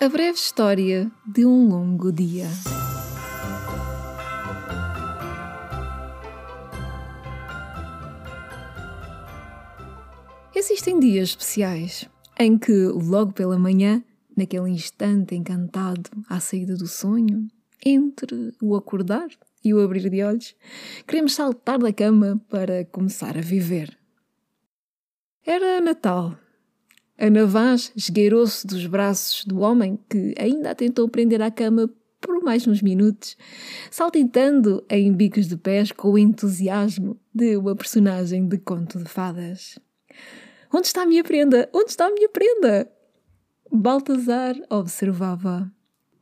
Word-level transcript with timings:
A 0.00 0.08
breve 0.08 0.38
história 0.38 1.10
de 1.26 1.44
um 1.44 1.68
longo 1.68 2.12
dia. 2.12 2.46
Existem 10.54 11.00
dias 11.00 11.30
especiais 11.30 12.08
em 12.38 12.56
que, 12.56 12.86
logo 12.86 13.32
pela 13.32 13.58
manhã, 13.58 14.00
naquele 14.36 14.70
instante 14.70 15.34
encantado 15.34 16.08
à 16.28 16.38
saída 16.38 16.76
do 16.76 16.86
sonho, 16.86 17.48
entre 17.84 18.54
o 18.62 18.76
acordar 18.76 19.26
e 19.64 19.74
o 19.74 19.80
abrir 19.80 20.08
de 20.08 20.22
olhos, 20.22 20.54
queremos 21.08 21.34
saltar 21.34 21.80
da 21.80 21.92
cama 21.92 22.40
para 22.48 22.84
começar 22.84 23.36
a 23.36 23.40
viver. 23.40 23.98
Era 25.44 25.80
Natal 25.80 26.38
Ana 27.18 27.44
Vaz 27.46 27.90
esgueirou-se 27.96 28.64
dos 28.64 28.86
braços 28.86 29.44
do 29.44 29.58
homem 29.58 29.98
que 30.08 30.34
ainda 30.38 30.70
a 30.70 30.74
tentou 30.74 31.08
prender 31.08 31.42
à 31.42 31.50
cama 31.50 31.90
por 32.20 32.42
mais 32.44 32.64
uns 32.66 32.80
minutos, 32.80 33.36
saltitando 33.90 34.84
em 34.88 35.12
bicos 35.12 35.48
de 35.48 35.56
pés 35.56 35.90
com 35.90 36.12
o 36.12 36.18
entusiasmo 36.18 37.18
de 37.34 37.56
uma 37.56 37.74
personagem 37.74 38.46
de 38.46 38.58
conto 38.58 38.98
de 38.98 39.08
fadas. 39.08 39.78
Onde 40.72 40.86
está 40.86 41.02
a 41.02 41.06
minha 41.06 41.24
prenda? 41.24 41.68
Onde 41.72 41.90
está 41.90 42.06
a 42.06 42.12
minha 42.12 42.28
prenda? 42.28 42.88
Baltazar 43.70 44.54
observava, 44.70 45.70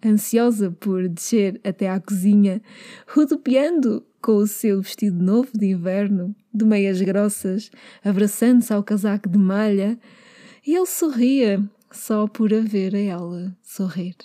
ansiosa 0.05 0.71
por 0.71 1.07
descer 1.09 1.61
até 1.63 1.91
à 1.91 2.01
cozinha, 2.01 2.63
rodopiando 3.07 4.03
com 4.23 4.37
o 4.37 4.47
seu 4.47 4.81
vestido 4.81 5.23
novo 5.23 5.51
de 5.55 5.67
inverno, 5.67 6.35
de 6.53 6.65
meias 6.65 7.01
grossas, 7.03 7.71
abraçando-se 8.03 8.73
ao 8.73 8.83
casaco 8.83 9.29
de 9.29 9.39
malha, 9.39 9.99
e 10.67 10.75
ele 10.75 10.87
sorria 10.87 11.63
só 11.93 12.27
por 12.27 12.53
a 12.53 12.61
ver 12.61 12.95
a 12.95 12.99
ela 12.99 13.57
sorrir. 13.63 14.17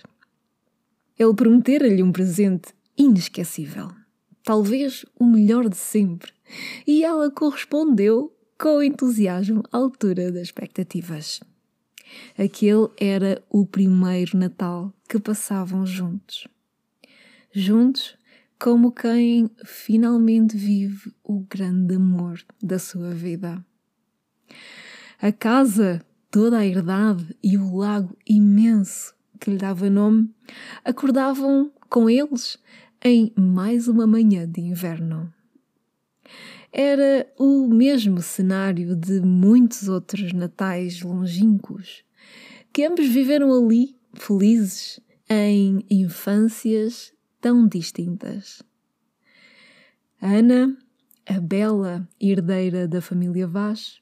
Ele 1.17 1.33
prometera-lhe 1.35 2.01
um 2.01 2.11
presente 2.11 2.73
inesquecível, 2.97 3.91
talvez 4.43 5.05
o 5.19 5.25
melhor 5.25 5.69
de 5.69 5.77
sempre, 5.77 6.31
e 6.87 7.03
ela 7.03 7.29
correspondeu 7.29 8.35
com 8.57 8.81
entusiasmo 8.81 9.63
à 9.71 9.77
altura 9.77 10.31
das 10.31 10.43
expectativas. 10.43 11.39
Aquele 12.37 12.89
era 12.97 13.41
o 13.49 13.65
primeiro 13.65 14.37
Natal 14.37 14.93
que 15.07 15.19
passavam 15.19 15.85
juntos. 15.85 16.47
Juntos, 17.53 18.17
como 18.59 18.91
quem 18.91 19.49
finalmente 19.65 20.57
vive 20.57 21.13
o 21.23 21.39
grande 21.39 21.95
amor 21.95 22.43
da 22.61 22.77
sua 22.77 23.11
vida. 23.11 23.63
A 25.19 25.31
casa 25.31 26.05
toda 26.31 26.59
a 26.59 26.65
herdade 26.65 27.35
e 27.43 27.57
o 27.57 27.75
lago 27.75 28.17
imenso 28.25 29.13
que 29.39 29.51
lhe 29.51 29.57
dava 29.57 29.89
nome 29.89 30.33
acordavam 30.83 31.69
com 31.89 32.09
eles 32.09 32.57
em 33.03 33.33
mais 33.35 33.89
uma 33.89 34.07
manhã 34.07 34.47
de 34.47 34.61
inverno. 34.61 35.31
Era 36.71 37.29
o 37.37 37.67
mesmo 37.67 38.21
cenário 38.21 38.95
de 38.95 39.19
muitos 39.19 39.89
outros 39.89 40.31
natais 40.31 41.01
longínquos, 41.01 42.05
que 42.71 42.85
ambos 42.85 43.07
viveram 43.09 43.51
ali, 43.51 43.97
felizes, 44.13 45.01
em 45.29 45.85
infâncias 45.89 47.11
tão 47.41 47.67
distintas. 47.67 48.63
Ana, 50.21 50.77
a 51.27 51.41
bela 51.41 52.07
herdeira 52.21 52.87
da 52.87 53.01
família 53.01 53.47
Vaz, 53.47 53.99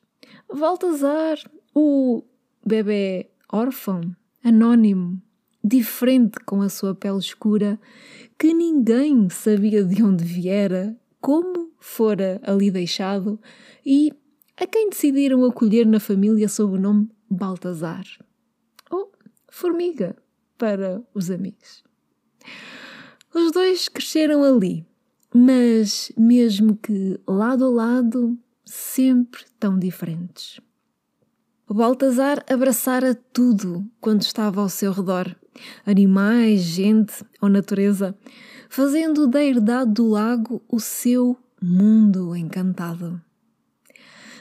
Baltazar, 0.53 1.39
o 1.73 2.23
bebê 2.65 3.29
órfão, 3.51 4.01
anônimo, 4.43 5.21
diferente 5.63 6.39
com 6.45 6.61
a 6.61 6.69
sua 6.69 6.95
pele 6.95 7.17
escura, 7.19 7.79
que 8.37 8.53
ninguém 8.53 9.29
sabia 9.29 9.83
de 9.83 10.01
onde 10.03 10.23
viera, 10.23 10.95
como 11.19 11.71
fora 11.79 12.39
ali 12.43 12.71
deixado 12.71 13.39
e 13.85 14.11
a 14.57 14.65
quem 14.65 14.89
decidiram 14.89 15.43
acolher 15.45 15.85
na 15.85 15.99
família 15.99 16.47
sob 16.47 16.75
o 16.75 16.79
nome 16.79 17.09
Baltazar. 17.29 18.05
Ou 18.89 19.11
Formiga, 19.49 20.15
para 20.57 21.01
os 21.13 21.31
amigos. 21.31 21.83
Os 23.33 23.51
dois 23.51 23.87
cresceram 23.87 24.43
ali, 24.43 24.85
mas 25.33 26.11
mesmo 26.17 26.75
que 26.75 27.19
lado 27.27 27.65
a 27.65 27.69
lado, 27.69 28.37
sempre 28.65 29.43
tão 29.59 29.79
diferentes. 29.79 30.59
Baltazar 31.73 32.43
abraçara 32.49 33.13
tudo 33.13 33.85
quando 34.01 34.23
estava 34.23 34.59
ao 34.59 34.69
seu 34.69 34.91
redor: 34.91 35.35
animais, 35.85 36.61
gente 36.61 37.23
ou 37.39 37.47
natureza, 37.47 38.17
fazendo 38.69 39.27
da 39.27 39.43
herdade 39.43 39.91
do 39.91 40.09
lago 40.09 40.63
o 40.67 40.79
seu 40.79 41.37
mundo 41.61 42.35
encantado. 42.35 43.21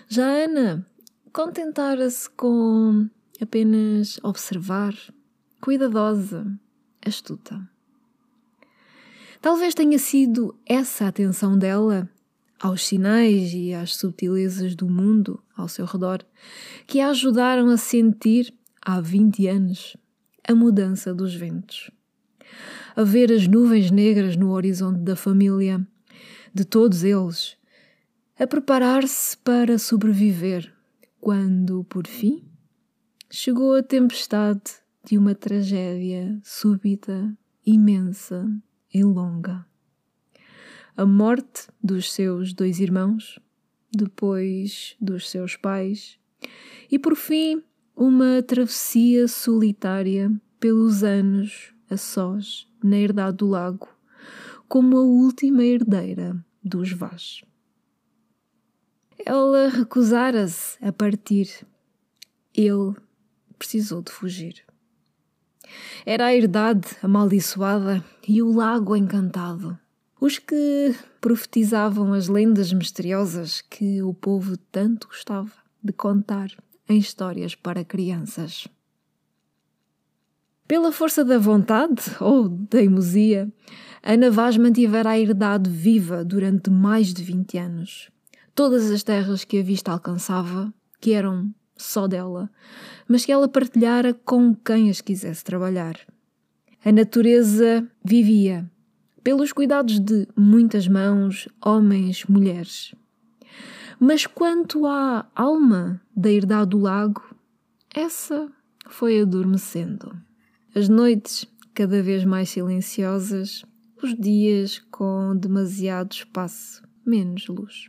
Já 0.08 0.24
Ana 0.24 0.86
contentara-se 1.30 2.30
com 2.30 3.08
apenas 3.40 4.18
observar, 4.22 4.94
cuidadosa, 5.60 6.46
astuta. 7.04 7.60
Talvez 9.40 9.74
tenha 9.74 9.98
sido 9.98 10.58
essa 10.66 11.04
a 11.04 11.08
atenção 11.08 11.58
dela 11.58 12.08
aos 12.60 12.86
sinais 12.86 13.52
e 13.54 13.72
às 13.72 13.94
subtilezas 13.96 14.74
do 14.74 14.88
mundo 14.88 15.42
ao 15.56 15.68
seu 15.68 15.84
redor 15.84 16.24
que 16.86 17.00
a 17.00 17.10
ajudaram 17.10 17.68
a 17.68 17.76
sentir, 17.76 18.52
há 18.82 19.00
20 19.00 19.46
anos, 19.46 19.96
a 20.46 20.54
mudança 20.54 21.14
dos 21.14 21.34
ventos. 21.34 21.90
A 22.96 23.04
ver 23.04 23.30
as 23.30 23.46
nuvens 23.46 23.90
negras 23.90 24.36
no 24.36 24.50
horizonte 24.50 25.00
da 25.00 25.14
família, 25.14 25.86
de 26.52 26.64
todos 26.64 27.04
eles, 27.04 27.56
a 28.38 28.46
preparar-se 28.46 29.36
para 29.38 29.78
sobreviver, 29.78 30.72
quando, 31.20 31.84
por 31.84 32.06
fim, 32.06 32.44
chegou 33.30 33.74
a 33.74 33.82
tempestade 33.82 34.62
de 35.04 35.18
uma 35.18 35.34
tragédia 35.34 36.38
súbita, 36.42 37.36
imensa 37.66 38.48
e 38.92 39.04
longa 39.04 39.67
a 40.98 41.06
morte 41.06 41.68
dos 41.80 42.12
seus 42.12 42.52
dois 42.52 42.80
irmãos, 42.80 43.38
depois 43.92 44.96
dos 45.00 45.30
seus 45.30 45.54
pais, 45.54 46.18
e 46.90 46.98
por 46.98 47.14
fim 47.14 47.62
uma 47.94 48.42
travessia 48.42 49.28
solitária 49.28 50.28
pelos 50.58 51.04
anos 51.04 51.72
a 51.88 51.96
sós 51.96 52.66
na 52.82 52.96
herdade 52.96 53.36
do 53.36 53.46
lago, 53.46 53.88
como 54.66 54.98
a 54.98 55.02
última 55.02 55.62
herdeira 55.62 56.44
dos 56.64 56.90
Vaz. 56.90 57.42
Ela 59.24 59.68
recusara-se 59.68 60.84
a 60.84 60.92
partir. 60.92 61.64
Ele 62.52 62.96
precisou 63.56 64.02
de 64.02 64.10
fugir. 64.10 64.64
Era 66.04 66.26
a 66.26 66.34
herdade 66.34 66.88
amaldiçoada 67.04 68.04
e 68.26 68.42
o 68.42 68.52
lago 68.52 68.96
encantado 68.96 69.78
os 70.20 70.38
que 70.38 70.94
profetizavam 71.20 72.12
as 72.12 72.28
lendas 72.28 72.72
misteriosas 72.72 73.60
que 73.60 74.02
o 74.02 74.12
povo 74.12 74.56
tanto 74.56 75.08
gostava 75.08 75.52
de 75.82 75.92
contar 75.92 76.50
em 76.88 76.98
histórias 76.98 77.54
para 77.54 77.84
crianças. 77.84 78.66
Pela 80.66 80.92
força 80.92 81.24
da 81.24 81.38
vontade 81.38 82.02
ou 82.20 82.50
teimosia, 82.66 83.50
Ana 84.02 84.30
Vaz 84.30 84.56
mantivera 84.56 85.10
a 85.10 85.18
herdade 85.18 85.70
viva 85.70 86.24
durante 86.24 86.68
mais 86.68 87.14
de 87.14 87.22
20 87.22 87.58
anos. 87.58 88.10
Todas 88.54 88.90
as 88.90 89.02
terras 89.02 89.44
que 89.44 89.60
a 89.60 89.62
vista 89.62 89.92
alcançava, 89.92 90.72
que 91.00 91.12
eram 91.12 91.50
só 91.76 92.08
dela, 92.08 92.50
mas 93.06 93.24
que 93.24 93.32
ela 93.32 93.48
partilhara 93.48 94.12
com 94.12 94.54
quem 94.54 94.90
as 94.90 95.00
quisesse 95.00 95.44
trabalhar. 95.44 95.96
A 96.84 96.92
natureza 96.92 97.88
vivia 98.04 98.68
pelos 99.28 99.52
cuidados 99.52 100.00
de 100.00 100.26
muitas 100.34 100.88
mãos, 100.88 101.50
homens, 101.62 102.24
mulheres. 102.24 102.94
Mas 104.00 104.26
quanto 104.26 104.86
à 104.86 105.30
alma 105.34 106.00
da 106.16 106.32
herdade 106.32 106.70
do 106.70 106.78
lago, 106.78 107.22
essa 107.94 108.50
foi 108.88 109.20
adormecendo. 109.20 110.16
As 110.74 110.88
noites 110.88 111.46
cada 111.74 112.02
vez 112.02 112.24
mais 112.24 112.48
silenciosas, 112.48 113.66
os 114.02 114.14
dias 114.18 114.78
com 114.90 115.36
demasiado 115.36 116.12
espaço, 116.12 116.82
menos 117.04 117.48
luz. 117.48 117.86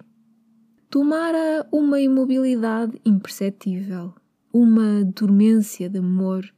Tomara 0.89 1.65
uma 1.71 2.01
imobilidade 2.01 2.99
imperceptível, 3.05 4.13
uma 4.51 5.05
dormência 5.05 5.89
de 5.89 5.99
amor 5.99 6.53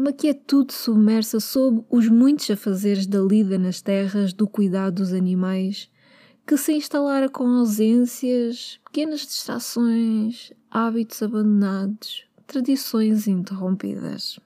uma 0.00 0.14
quietude 0.14 0.72
submersa 0.72 1.38
sob 1.40 1.84
os 1.90 2.08
muitos 2.08 2.50
afazeres 2.50 3.06
da 3.06 3.20
lida 3.20 3.58
nas 3.58 3.82
terras 3.82 4.32
do 4.32 4.48
cuidado 4.48 4.94
dos 4.94 5.12
animais, 5.12 5.90
que 6.46 6.56
se 6.56 6.72
instalara 6.72 7.28
com 7.28 7.46
ausências, 7.46 8.80
pequenas 8.86 9.20
distrações, 9.20 10.54
hábitos 10.70 11.22
abandonados, 11.22 12.24
tradições 12.46 13.28
interrompidas. 13.28 14.40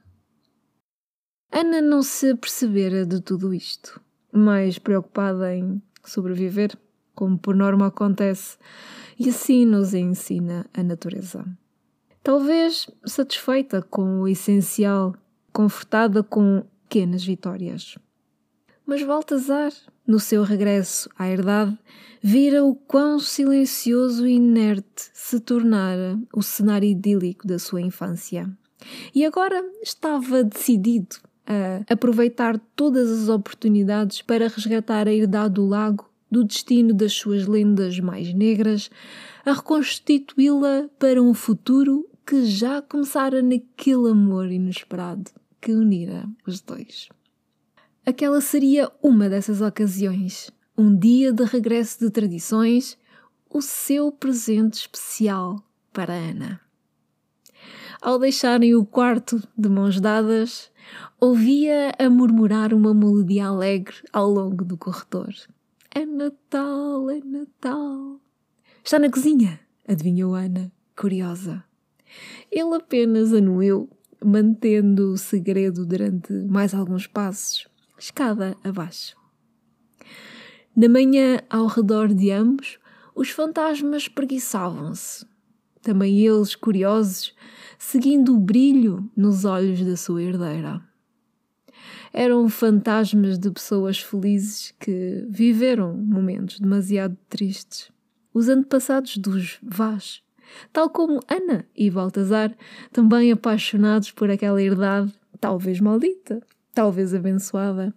Ana 1.53 1.81
não 1.81 2.03
se 2.03 2.31
apercebera 2.31 3.07
de 3.07 3.21
tudo 3.21 3.55
isto, 3.55 4.01
mais 4.33 4.77
preocupada 4.77 5.55
em 5.55 5.81
sobreviver, 6.05 6.77
como 7.15 7.39
por 7.39 7.55
norma 7.55 7.87
acontece, 7.87 8.59
e 9.17 9.29
assim 9.29 9.65
nos 9.65 9.95
ensina 9.95 10.67
a 10.75 10.83
natureza. 10.83 11.47
Talvez 12.25 12.91
satisfeita 13.07 13.83
com 13.83 14.23
o 14.23 14.27
essencial, 14.27 15.15
confortada 15.55 16.21
com 16.21 16.65
pequenas 16.83 17.25
vitórias. 17.25 17.97
Mas 18.85 19.03
Baltazar, 19.03 19.73
no 20.07 20.19
seu 20.19 20.43
regresso 20.43 21.09
à 21.17 21.31
herdade, 21.31 21.79
vira 22.21 22.65
o 22.65 22.75
quão 22.75 23.19
silencioso 23.19 24.27
e 24.27 24.35
inerte 24.35 25.11
se 25.15 25.41
tornara 25.41 26.19
o 26.35 26.43
cenário 26.43 26.89
idílico 26.89 27.47
da 27.47 27.59
sua 27.59 27.81
infância. 27.81 28.51
E 29.15 29.25
agora 29.25 29.63
estava 29.83 30.43
decidido 30.43 31.17
a 31.47 31.93
aproveitar 31.93 32.59
todas 32.75 33.11
as 33.11 33.29
oportunidades 33.29 34.21
para 34.21 34.49
resgatar 34.49 35.07
a 35.07 35.13
herdade 35.13 35.55
do 35.55 35.67
lago 35.67 36.11
do 36.31 36.43
destino 36.43 36.93
das 36.93 37.13
suas 37.13 37.47
lendas 37.47 38.01
mais 38.01 38.35
negras, 38.35 38.91
a 39.47 39.53
reconstituí-la 39.53 40.91
para 40.99 41.23
um 41.23 41.33
futuro 41.33 42.09
que 42.27 42.45
já 42.45 42.83
começara 42.83 43.41
naquele 43.41 44.11
amor 44.11 44.51
inesperado 44.51 45.31
que 45.65 45.73
unira 45.73 46.29
os 46.47 46.61
dois. 46.61 47.09
Aquela 48.05 48.43
seria 48.43 48.93
uma 49.03 49.31
dessas 49.31 49.63
ocasiões, 49.63 50.51
um 50.77 50.95
dia 50.95 51.33
de 51.33 51.43
regresso 51.43 52.01
de 52.01 52.11
tradições, 52.11 52.99
o 53.49 53.63
seu 53.63 54.13
presente 54.13 54.75
especial 54.75 55.65
para 55.91 56.13
Ana. 56.13 56.61
Ao 58.03 58.19
deixarem 58.19 58.75
o 58.75 58.85
quarto 58.85 59.43
de 59.57 59.71
mãos 59.71 59.99
dadas, 59.99 60.71
ouvia 61.19 61.95
a 61.99 62.11
murmurar 62.11 62.75
uma 62.75 62.93
melodia 62.93 63.47
alegre 63.47 63.97
ao 64.13 64.29
longo 64.29 64.67
do 64.67 64.77
corredor. 64.77 65.33
É 65.91 66.05
Natal, 66.05 67.09
é 67.09 67.21
Natal. 67.21 68.21
Está 68.85 68.99
na 68.99 69.09
cozinha, 69.09 69.59
adivinhou 69.89 70.35
Ana, 70.35 70.71
curiosa. 70.95 71.65
Ele 72.51 72.75
apenas 72.75 73.33
anuiu, 73.33 73.89
mantendo 74.25 75.13
o 75.13 75.19
segredo 75.19 75.85
durante 75.85 76.33
mais 76.33 76.75
alguns 76.75 77.07
passos, 77.07 77.69
escada 77.99 78.57
abaixo. 78.65 79.17
Na 80.75 80.89
manhã, 80.89 81.39
ao 81.49 81.67
redor 81.67 82.13
de 82.13 82.31
ambos, 82.33 82.79
os 83.15 83.31
fantasmas 83.31 84.09
preguiçavam-se. 84.09 85.25
Também 85.81 86.19
eles, 86.19 86.57
curiosos, 86.57 87.33
seguindo 87.79 88.35
o 88.35 88.41
brilho 88.41 89.09
nos 89.17 89.45
olhos 89.45 89.85
da 89.85 89.97
sua 89.97 90.23
herdeira. 90.23 90.83
Eram 92.13 92.49
fantasmas 92.49 93.39
de 93.39 93.51
pessoas 93.51 93.99
felizes 93.99 94.75
que 94.81 95.27
viveram 95.29 95.97
momentos 95.97 96.59
demasiado 96.59 97.17
tristes. 97.29 97.93
Os 98.33 98.49
antepassados 98.49 99.17
dos 99.17 99.59
Vaz 99.63 100.24
tal 100.73 100.91
como 100.91 101.21
Ana 101.29 101.65
e 101.77 101.91
Baltazar, 101.91 102.55
também 102.93 103.33
apaixonados 103.33 104.11
por 104.11 104.31
aquela 104.31 104.63
herdade, 104.63 105.13
talvez 105.41 105.81
maldita, 105.81 106.43
talvez 106.75 107.15
abençoada, 107.15 107.95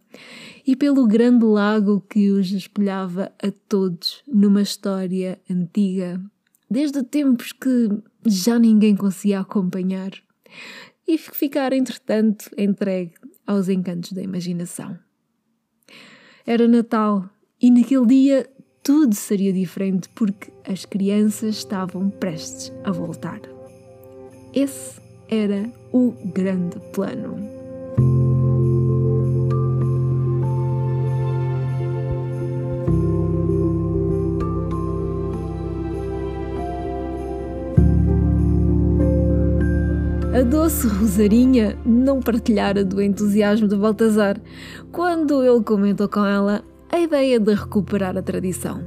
e 0.65 0.75
pelo 0.75 1.07
grande 1.07 1.45
lago 1.45 2.01
que 2.09 2.29
os 2.29 2.51
espelhava 2.51 3.31
a 3.41 3.51
todos 3.67 4.21
numa 4.27 4.61
história 4.61 5.39
antiga, 5.49 6.21
desde 6.69 7.03
tempos 7.03 7.51
que 7.51 7.89
já 8.25 8.59
ninguém 8.59 8.95
conseguia 8.95 9.39
acompanhar, 9.39 10.11
e 11.07 11.17
ficar, 11.17 11.71
entretanto, 11.71 12.49
entregue 12.57 13.13
aos 13.45 13.69
encantos 13.69 14.11
da 14.11 14.21
imaginação. 14.21 14.99
Era 16.45 16.67
Natal 16.67 17.29
e 17.61 17.71
naquele 17.71 18.05
dia 18.05 18.49
tudo 18.87 19.13
seria 19.13 19.51
diferente 19.51 20.07
porque 20.15 20.49
as 20.65 20.85
crianças 20.85 21.57
estavam 21.57 22.09
prestes 22.09 22.71
a 22.85 22.91
voltar. 22.93 23.41
Esse 24.53 25.01
era 25.27 25.69
o 25.91 26.13
grande 26.33 26.79
plano. 26.93 27.35
A 40.33 40.43
doce 40.43 40.87
Rosarinha 40.87 41.77
não 41.85 42.21
partilhara 42.21 42.85
do 42.85 43.01
entusiasmo 43.01 43.67
de 43.67 43.75
Baltazar 43.75 44.39
quando 44.93 45.43
ele 45.43 45.61
comentou 45.61 46.07
com 46.07 46.23
ela 46.23 46.63
a 46.97 46.99
ideia 46.99 47.39
de 47.39 47.53
recuperar 47.53 48.17
a 48.17 48.23
tradição. 48.23 48.83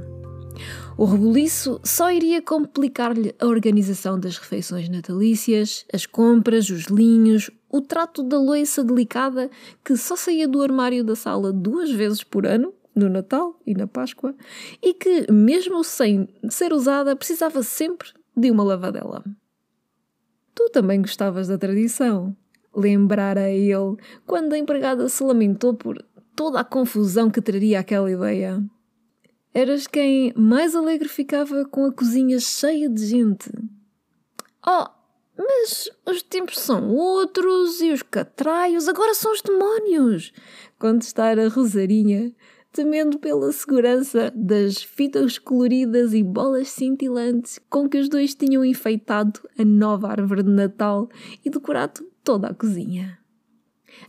O 0.97 1.05
rebuliço 1.05 1.79
só 1.81 2.11
iria 2.11 2.41
complicar-lhe 2.41 3.33
a 3.39 3.45
organização 3.45 4.19
das 4.19 4.37
refeições 4.37 4.89
natalícias, 4.89 5.85
as 5.93 6.05
compras, 6.05 6.69
os 6.69 6.87
linhos, 6.87 7.49
o 7.69 7.79
trato 7.79 8.21
da 8.21 8.37
louça 8.37 8.83
delicada 8.83 9.49
que 9.81 9.95
só 9.95 10.17
saía 10.17 10.45
do 10.45 10.61
armário 10.61 11.05
da 11.05 11.15
sala 11.15 11.53
duas 11.53 11.89
vezes 11.89 12.21
por 12.21 12.45
ano, 12.45 12.73
no 12.93 13.07
Natal 13.07 13.57
e 13.65 13.73
na 13.73 13.87
Páscoa, 13.87 14.35
e 14.83 14.93
que, 14.93 15.31
mesmo 15.31 15.81
sem 15.81 16.27
ser 16.49 16.73
usada, 16.73 17.15
precisava 17.15 17.63
sempre 17.63 18.09
de 18.35 18.51
uma 18.51 18.65
lavadela. 18.65 19.23
Tu 20.53 20.69
também 20.71 21.01
gostavas 21.01 21.47
da 21.47 21.57
tradição. 21.57 22.35
Lembrara 22.75 23.49
ele 23.49 23.95
quando 24.25 24.51
a 24.51 24.57
empregada 24.57 25.07
se 25.07 25.23
lamentou 25.23 25.73
por 25.73 25.97
toda 26.35 26.59
a 26.59 26.63
confusão 26.63 27.29
que 27.29 27.41
traria 27.41 27.79
aquela 27.79 28.11
ideia. 28.11 28.63
Eras 29.53 29.85
quem 29.85 30.33
mais 30.35 30.75
alegre 30.75 31.09
ficava 31.09 31.65
com 31.65 31.85
a 31.85 31.91
cozinha 31.91 32.39
cheia 32.39 32.89
de 32.89 33.05
gente. 33.05 33.51
Oh, 34.65 34.87
mas 35.37 35.89
os 36.05 36.21
tempos 36.21 36.59
são 36.59 36.89
outros 36.89 37.81
e 37.81 37.91
os 37.91 38.01
catraios 38.01 38.87
agora 38.87 39.13
são 39.13 39.33
os 39.33 39.41
demónios! 39.41 40.31
Contestara 40.79 41.49
Rosarinha, 41.49 42.33
temendo 42.71 43.19
pela 43.19 43.51
segurança 43.51 44.31
das 44.35 44.81
fitas 44.81 45.37
coloridas 45.37 46.13
e 46.13 46.23
bolas 46.23 46.69
cintilantes 46.69 47.59
com 47.69 47.89
que 47.89 47.97
os 47.97 48.07
dois 48.07 48.33
tinham 48.33 48.63
enfeitado 48.63 49.41
a 49.57 49.65
nova 49.65 50.09
árvore 50.09 50.43
de 50.43 50.51
Natal 50.51 51.09
e 51.43 51.49
decorado 51.49 52.01
toda 52.23 52.47
a 52.47 52.53
cozinha. 52.53 53.20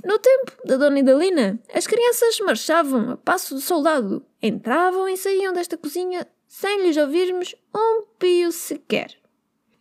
No 0.04 0.18
tempo 0.18 0.52
da 0.64 0.76
Dona 0.76 0.98
Idalina, 0.98 1.58
as 1.72 1.86
crianças 1.86 2.38
marchavam 2.40 3.10
a 3.10 3.16
passo 3.16 3.54
de 3.54 3.60
soldado, 3.60 4.24
entravam 4.42 5.08
e 5.08 5.16
saíam 5.16 5.52
desta 5.52 5.76
cozinha 5.76 6.26
sem 6.48 6.82
lhes 6.82 6.96
ouvirmos 6.96 7.54
um 7.74 8.04
pio 8.18 8.52
sequer. 8.52 9.16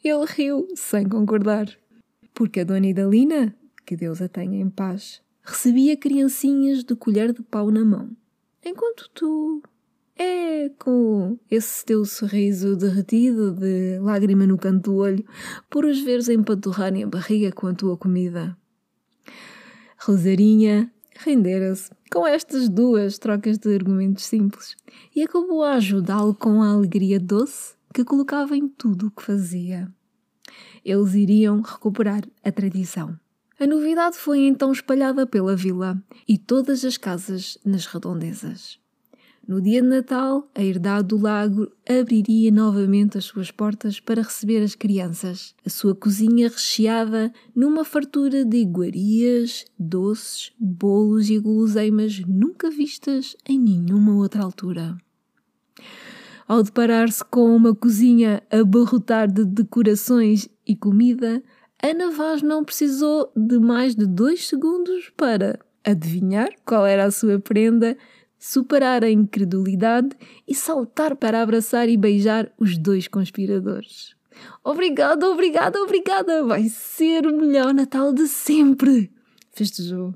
Ele 0.04 0.26
riu 0.26 0.68
sem 0.76 1.08
concordar, 1.08 1.68
porque 2.34 2.62
a 2.62 2.64
Dona 2.64 2.88
Idalina, 2.88 3.56
que 3.86 3.96
Deus 3.96 4.22
a 4.22 4.28
tenha 4.28 4.60
em 4.60 4.70
paz, 4.70 5.22
recebia 5.44 5.98
criancinhas 5.98 6.84
de 6.84 6.96
colher 6.96 7.34
de 7.34 7.42
pau 7.44 7.70
na 7.72 7.84
mão, 7.84 8.10
enquanto 8.64 9.10
tu 9.14 9.62
é 10.18 10.70
com 10.78 11.38
esse 11.50 11.84
teu 11.84 12.06
sorriso 12.06 12.76
derretido 12.76 13.52
de 13.52 14.00
lágrima 14.00 14.46
no 14.46 14.58
canto 14.58 14.92
do 14.92 14.96
olho 14.98 15.26
por 15.70 15.84
os 15.84 16.00
veres 16.00 16.30
empanturrarem 16.30 17.04
a 17.04 17.08
barriga 17.08 17.52
com 17.52 17.68
a 17.68 17.74
tua 17.74 17.98
comida. 17.98 18.56
Rosarinha 20.04 20.92
rendera-se 21.16 21.92
com 22.12 22.26
estas 22.26 22.68
duas 22.68 23.20
trocas 23.20 23.60
de 23.60 23.72
argumentos 23.76 24.26
simples 24.26 24.76
e 25.16 25.22
acabou 25.22 25.62
a 25.62 25.76
ajudá-lo 25.76 26.34
com 26.34 26.64
a 26.64 26.72
alegria 26.72 27.20
doce 27.20 27.76
que 27.94 28.04
colocava 28.04 28.58
em 28.58 28.68
tudo 28.68 29.08
o 29.08 29.12
que 29.12 29.22
fazia. 29.22 29.88
Eles 30.84 31.14
iriam 31.14 31.62
recuperar 31.62 32.24
a 32.44 32.52
tradição. 32.52 33.16
A 33.60 33.68
novidade 33.68 34.18
foi 34.18 34.40
então 34.40 34.72
espalhada 34.72 35.28
pela 35.28 35.56
vila 35.56 36.02
e 36.28 36.36
todas 36.36 36.84
as 36.84 36.98
casas 36.98 37.60
nas 37.64 37.86
redondezas. 37.86 38.81
No 39.48 39.60
dia 39.60 39.82
de 39.82 39.88
Natal, 39.88 40.50
a 40.54 40.64
herdade 40.64 41.08
do 41.08 41.18
lago 41.18 41.68
abriria 41.90 42.52
novamente 42.52 43.18
as 43.18 43.26
suas 43.26 43.50
portas 43.50 44.00
para 44.00 44.22
receber 44.22 44.62
as 44.62 44.76
crianças, 44.76 45.56
a 45.66 45.70
sua 45.70 45.96
cozinha 45.96 46.48
recheada 46.48 47.34
numa 47.56 47.84
fartura 47.84 48.46
de 48.46 48.58
iguarias, 48.58 49.66
doces, 49.78 50.52
bolos 50.60 51.30
e 51.30 51.40
guloseimas 51.40 52.22
nunca 52.28 52.70
vistas 52.70 53.36
em 53.48 53.60
nenhuma 53.60 54.16
outra 54.16 54.44
altura. 54.44 54.96
Ao 56.48 56.62
deparar-se 56.62 57.24
com 57.26 57.56
uma 57.56 57.74
cozinha 57.74 58.44
a 58.52 58.60
abarrotar 58.60 59.32
de 59.32 59.44
decorações 59.44 60.48
e 60.68 60.76
comida, 60.76 61.42
Ana 61.82 62.12
Vaz 62.12 62.44
não 62.44 62.64
precisou 62.64 63.32
de 63.36 63.58
mais 63.58 63.96
de 63.96 64.06
dois 64.06 64.48
segundos 64.48 65.12
para 65.18 65.60
adivinhar 65.84 66.50
qual 66.64 66.86
era 66.86 67.06
a 67.06 67.12
sua 67.12 67.40
prenda 67.40 67.98
superar 68.42 69.04
a 69.04 69.12
incredulidade 69.12 70.18
e 70.48 70.56
saltar 70.56 71.16
para 71.16 71.44
abraçar 71.44 71.88
e 71.88 71.96
beijar 71.96 72.52
os 72.58 72.76
dois 72.76 73.08
conspiradores. 73.08 74.16
Obrigada, 74.64 75.30
obrigada, 75.30 75.80
obrigada! 75.80 76.44
Vai 76.44 76.68
ser 76.68 77.28
o 77.28 77.38
melhor 77.38 77.72
Natal 77.72 78.12
de 78.12 78.28
sempre! 78.28 79.12
Festejou. 79.52 80.16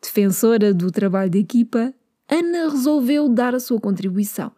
Defensora 0.00 0.72
do 0.72 0.92
trabalho 0.92 1.30
de 1.30 1.38
equipa, 1.38 1.92
Ana 2.30 2.70
resolveu 2.70 3.28
dar 3.28 3.56
a 3.56 3.60
sua 3.60 3.80
contribuição. 3.80 4.52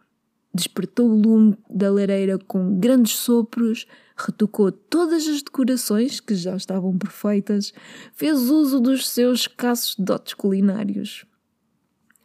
Despertou 0.53 1.09
o 1.09 1.19
lume 1.19 1.57
da 1.67 1.91
lareira 1.91 2.37
com 2.37 2.79
grandes 2.79 3.15
sopros, 3.15 3.87
retocou 4.15 4.71
todas 4.71 5.27
as 5.27 5.41
decorações 5.41 6.19
que 6.19 6.35
já 6.35 6.55
estavam 6.55 6.95
perfeitas, 6.97 7.73
fez 8.13 8.49
uso 8.51 8.79
dos 8.79 9.09
seus 9.09 9.41
escassos 9.41 9.95
dotes 9.97 10.35
culinários. 10.35 11.25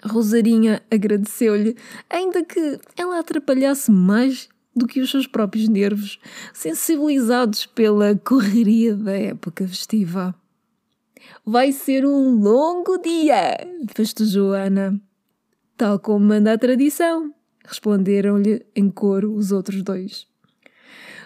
Rosarinha 0.05 0.83
agradeceu-lhe, 0.91 1.77
ainda 2.09 2.45
que 2.45 2.79
ela 2.97 3.19
atrapalhasse 3.19 3.91
mais 3.91 4.49
do 4.75 4.87
que 4.87 5.01
os 5.01 5.11
seus 5.11 5.27
próprios 5.27 5.69
nervos, 5.69 6.19
sensibilizados 6.53 7.67
pela 7.67 8.15
correria 8.17 8.95
da 8.95 9.13
época 9.13 9.67
festiva. 9.67 10.35
Vai 11.45 11.73
ser 11.73 12.07
um 12.07 12.41
longo 12.41 12.99
dia, 12.99 13.59
festejou 13.95 14.53
Ana. 14.53 15.01
Tal 15.77 15.99
como 15.99 16.27
manda 16.27 16.53
a 16.53 16.59
tradição, 16.59 17.35
responderam-lhe 17.65 18.65
em 18.75 18.91
coro 18.91 19.35
os 19.35 19.53
outros 19.53 19.83
dois. 19.83 20.27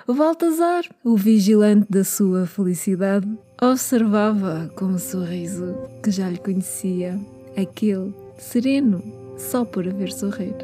Baltazar, 0.06 0.84
o 1.02 1.16
vigilante 1.16 1.86
da 1.90 2.04
sua 2.04 2.46
felicidade, 2.46 3.26
observava 3.60 4.70
com 4.76 4.86
um 4.86 4.98
sorriso 4.98 5.74
que 6.02 6.10
já 6.10 6.28
lhe 6.28 6.38
conhecia, 6.38 7.18
aquele 7.56 8.23
sereno 8.38 9.02
só 9.36 9.64
por 9.64 9.86
haver 9.86 10.12
sorrir. 10.12 10.54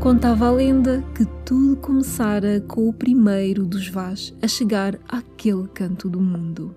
Contava 0.00 0.48
a 0.48 0.52
lenda 0.52 1.02
que 1.14 1.24
tudo 1.44 1.76
começara 1.76 2.60
com 2.60 2.88
o 2.88 2.92
primeiro 2.92 3.66
dos 3.66 3.88
Vaz 3.88 4.34
a 4.42 4.46
chegar 4.46 4.98
àquele 5.08 5.66
canto 5.68 6.10
do 6.10 6.20
mundo. 6.20 6.74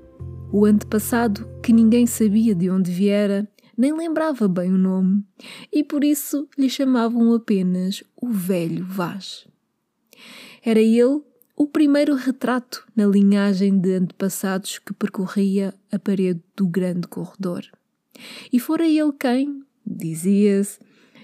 O 0.52 0.66
antepassado, 0.66 1.46
que 1.62 1.74
ninguém 1.74 2.08
sabia 2.08 2.56
de 2.56 2.70
onde 2.70 2.90
viera, 2.90 3.48
nem 3.78 3.96
lembrava 3.96 4.48
bem 4.48 4.74
o 4.74 4.78
nome, 4.78 5.24
e 5.72 5.84
por 5.84 6.04
isso 6.04 6.48
lhe 6.58 6.70
chamavam 6.70 7.34
apenas 7.34 8.04
o 8.16 8.28
Velho 8.30 8.86
Vaz. 8.86 9.48
Era 10.64 10.80
ele 10.80 11.22
o 11.56 11.68
primeiro 11.68 12.16
retrato 12.16 12.86
na 12.96 13.06
linhagem 13.06 13.80
de 13.80 13.94
antepassados 13.94 14.80
que 14.80 14.94
percorria 14.94 15.74
a 15.92 15.98
parede 15.98 16.42
do 16.56 16.68
grande 16.68 17.08
corredor. 17.08 17.64
E 18.52 18.60
fora 18.60 18.86
ele 18.86 19.14
quem, 19.14 19.64
dizia-se, 19.86 20.80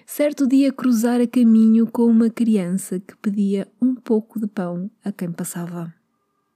certo 0.06 0.48
dia 0.48 0.72
cruzara 0.72 1.28
caminho 1.28 1.88
com 1.88 2.06
uma 2.06 2.30
criança 2.30 3.00
que 3.00 3.16
pedia 3.18 3.68
um 3.82 3.96
pouco 3.96 4.40
de 4.40 4.48
pão 4.48 4.90
a 5.04 5.12
quem 5.12 5.32
passava. 5.32 5.94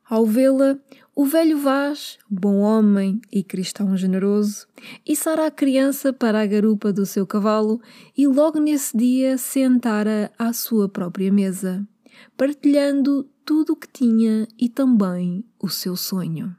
Ao 0.09 0.25
vê-la, 0.25 0.79
o 1.17 1.25
velho 1.25 1.57
Vaz, 1.57 2.19
bom 2.29 2.57
homem 2.57 3.19
e 3.31 3.41
cristão 3.41 3.97
generoso, 3.97 4.67
içara 5.03 5.47
a 5.47 5.51
criança 5.51 6.13
para 6.13 6.39
a 6.39 6.45
garupa 6.45 6.93
do 6.93 7.07
seu 7.07 7.25
cavalo 7.25 7.81
e 8.15 8.27
logo 8.27 8.59
nesse 8.59 8.95
dia 8.95 9.35
sentara 9.35 10.31
à 10.37 10.53
sua 10.53 10.87
própria 10.87 11.33
mesa, 11.33 11.83
partilhando 12.37 13.27
tudo 13.43 13.73
o 13.73 13.75
que 13.75 13.87
tinha 13.87 14.47
e 14.59 14.69
também 14.69 15.43
o 15.59 15.67
seu 15.69 15.95
sonho. 15.95 16.55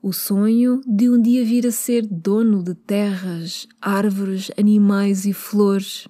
O 0.00 0.12
sonho 0.12 0.80
de 0.86 1.10
um 1.10 1.20
dia 1.20 1.44
vir 1.44 1.66
a 1.66 1.72
ser 1.72 2.06
dono 2.06 2.62
de 2.62 2.76
terras, 2.76 3.66
árvores, 3.82 4.52
animais 4.56 5.24
e 5.24 5.32
flores, 5.32 6.06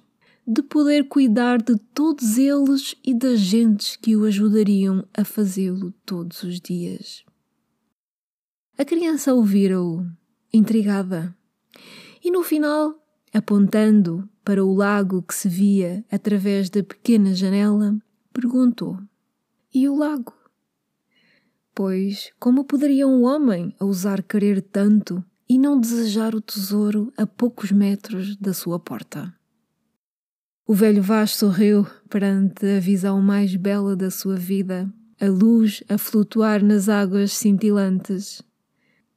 de 0.47 0.61
poder 0.61 1.07
cuidar 1.07 1.61
de 1.61 1.75
todos 1.93 2.37
eles 2.37 2.95
e 3.03 3.13
das 3.13 3.39
gentes 3.39 3.95
que 3.95 4.15
o 4.15 4.25
ajudariam 4.25 5.03
a 5.13 5.25
fazê-lo 5.25 5.91
todos 6.05 6.43
os 6.43 6.59
dias. 6.59 7.25
A 8.77 8.85
criança 8.85 9.33
ouvira-o, 9.33 10.05
intrigada, 10.53 11.35
e 12.23 12.29
no 12.29 12.43
final, 12.43 12.95
apontando 13.33 14.29
para 14.43 14.63
o 14.63 14.75
lago 14.75 15.23
que 15.23 15.33
se 15.33 15.49
via 15.49 16.05
através 16.11 16.69
da 16.69 16.83
pequena 16.83 17.33
janela, 17.33 17.97
perguntou: 18.31 18.99
E 19.73 19.89
o 19.89 19.95
lago? 19.95 20.33
Pois, 21.73 22.31
como 22.39 22.63
poderia 22.63 23.07
um 23.07 23.23
homem 23.23 23.75
ousar 23.79 24.21
querer 24.21 24.61
tanto 24.61 25.23
e 25.47 25.57
não 25.57 25.79
desejar 25.79 26.35
o 26.35 26.41
tesouro 26.41 27.11
a 27.17 27.25
poucos 27.25 27.71
metros 27.71 28.35
da 28.37 28.53
sua 28.53 28.79
porta? 28.79 29.33
O 30.67 30.73
velho 30.73 31.03
Vaz 31.03 31.35
sorriu 31.35 31.85
perante 32.09 32.65
a 32.65 32.79
visão 32.79 33.21
mais 33.21 33.55
bela 33.55 33.95
da 33.95 34.09
sua 34.09 34.35
vida, 34.35 34.91
a 35.21 35.27
luz 35.27 35.83
a 35.87 35.95
flutuar 35.95 36.63
nas 36.63 36.89
águas 36.89 37.33
cintilantes. 37.33 38.41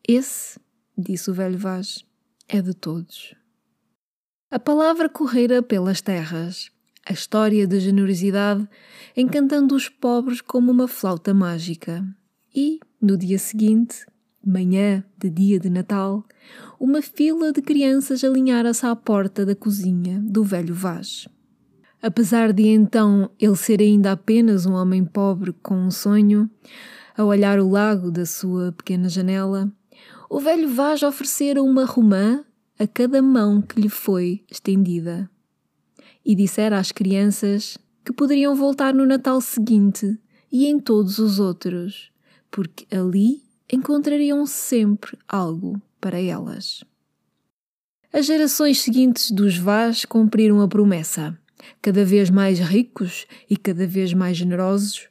Esse, 0.06 0.60
disse 0.96 1.30
o 1.30 1.32
velho 1.32 1.56
Vaz, 1.56 2.04
é 2.46 2.60
de 2.60 2.74
todos. 2.74 3.34
A 4.50 4.58
palavra 4.58 5.08
correra 5.08 5.62
pelas 5.62 6.02
terras, 6.02 6.70
a 7.06 7.14
história 7.14 7.66
da 7.66 7.78
generosidade, 7.78 8.68
encantando 9.16 9.74
os 9.74 9.88
pobres 9.88 10.42
como 10.42 10.70
uma 10.70 10.86
flauta 10.86 11.32
mágica. 11.32 12.06
E, 12.54 12.78
no 13.00 13.16
dia 13.16 13.38
seguinte, 13.38 14.04
manhã 14.44 15.02
de 15.16 15.30
dia 15.30 15.58
de 15.58 15.70
Natal, 15.70 16.26
uma 16.78 17.00
fila 17.00 17.54
de 17.54 17.62
crianças 17.62 18.22
alinhara-se 18.22 18.84
à 18.84 18.94
porta 18.94 19.46
da 19.46 19.56
cozinha 19.56 20.20
do 20.22 20.44
velho 20.44 20.74
Vaz. 20.74 21.26
Apesar 22.00 22.52
de 22.52 22.66
então 22.68 23.30
ele 23.38 23.56
ser 23.56 23.80
ainda 23.80 24.12
apenas 24.12 24.66
um 24.66 24.72
homem 24.74 25.04
pobre 25.04 25.52
com 25.52 25.74
um 25.74 25.90
sonho, 25.90 26.48
a 27.16 27.24
olhar 27.24 27.58
o 27.58 27.68
lago 27.68 28.10
da 28.10 28.24
sua 28.24 28.70
pequena 28.70 29.08
janela, 29.08 29.72
o 30.30 30.38
velho 30.38 30.68
Vaz 30.68 31.02
oferecera 31.02 31.62
uma 31.62 31.84
romã 31.84 32.44
a 32.78 32.86
cada 32.86 33.20
mão 33.20 33.60
que 33.60 33.80
lhe 33.80 33.88
foi 33.88 34.44
estendida. 34.48 35.28
E 36.24 36.34
dissera 36.34 36.78
às 36.78 36.92
crianças 36.92 37.76
que 38.04 38.12
poderiam 38.12 38.54
voltar 38.54 38.94
no 38.94 39.04
Natal 39.04 39.40
seguinte 39.40 40.18
e 40.52 40.66
em 40.66 40.78
todos 40.78 41.18
os 41.18 41.40
outros, 41.40 42.12
porque 42.50 42.86
ali 42.94 43.42
encontrariam 43.70 44.46
sempre 44.46 45.18
algo 45.26 45.80
para 46.00 46.20
elas. 46.20 46.84
As 48.12 48.26
gerações 48.26 48.80
seguintes 48.80 49.30
dos 49.30 49.56
Vaz 49.56 50.04
cumpriram 50.04 50.60
a 50.62 50.68
promessa, 50.68 51.38
cada 51.80 52.04
vez 52.04 52.30
mais 52.30 52.58
ricos 52.58 53.26
e 53.48 53.56
cada 53.56 53.86
vez 53.86 54.12
mais 54.12 54.36
generosos. 54.36 55.08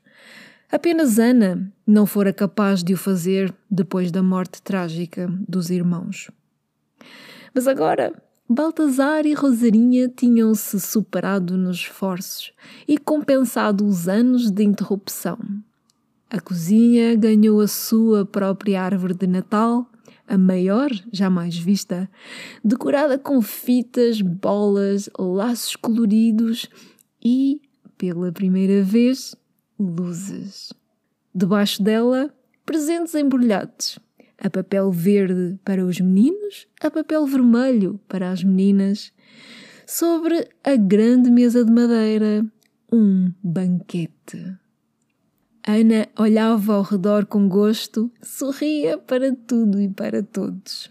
Apenas 0.72 1.18
Ana 1.18 1.72
não 1.86 2.06
fora 2.06 2.34
capaz 2.34 2.84
de 2.84 2.94
o 2.94 2.98
fazer 2.98 3.54
depois 3.70 4.12
da 4.12 4.22
morte 4.22 4.62
trágica 4.62 5.28
dos 5.48 5.70
irmãos. 5.70 6.30
Mas 7.54 7.68
agora 7.68 8.14
Baltazar 8.50 9.26
e 9.26 9.34
Rosarinha 9.34 10.08
tinham-se 10.08 10.80
superado 10.80 11.58
nos 11.58 11.78
esforços 11.80 12.54
e 12.88 12.98
compensado 12.98 13.86
os 13.86 14.08
anos 14.08 14.50
de 14.50 14.64
interrupção. 14.64 15.38
A 16.30 16.40
cozinha 16.40 17.14
ganhou 17.16 17.60
a 17.60 17.68
sua 17.68 18.26
própria 18.26 18.82
árvore 18.82 19.14
de 19.14 19.28
Natal, 19.28 19.86
a 20.28 20.38
maior 20.38 20.90
jamais 21.12 21.58
vista, 21.58 22.10
decorada 22.64 23.18
com 23.18 23.42
fitas, 23.42 24.22
bolas, 24.22 25.10
laços 25.18 25.76
coloridos 25.76 26.70
e, 27.24 27.62
pela 27.98 28.32
primeira 28.32 28.84
vez, 28.84 29.36
luzes. 29.80 30.74
Debaixo 31.34 31.82
dela, 31.82 32.34
presentes 32.66 33.16
embrulhados, 33.16 34.00
a 34.38 34.50
papel 34.50 34.92
verde 34.92 35.58
para 35.64 35.86
os 35.86 36.00
meninos, 36.00 36.68
a 36.82 36.92
papel 36.92 37.26
vermelho 37.26 38.00
para 38.08 38.32
as 38.32 38.44
meninas. 38.44 39.12
Sobre 39.86 40.50
a 40.66 40.76
grande 40.76 41.32
mesa 41.32 41.64
de 41.64 41.72
madeira, 41.72 42.46
um 42.92 43.32
banquete. 43.42 44.58
Ana 45.70 46.08
olhava 46.18 46.76
ao 46.76 46.82
redor 46.82 47.26
com 47.26 47.50
gosto, 47.50 48.10
sorria 48.24 48.98
para 48.98 49.36
tudo 49.36 49.82
e 49.82 49.90
para 49.90 50.24
todos. 50.24 50.90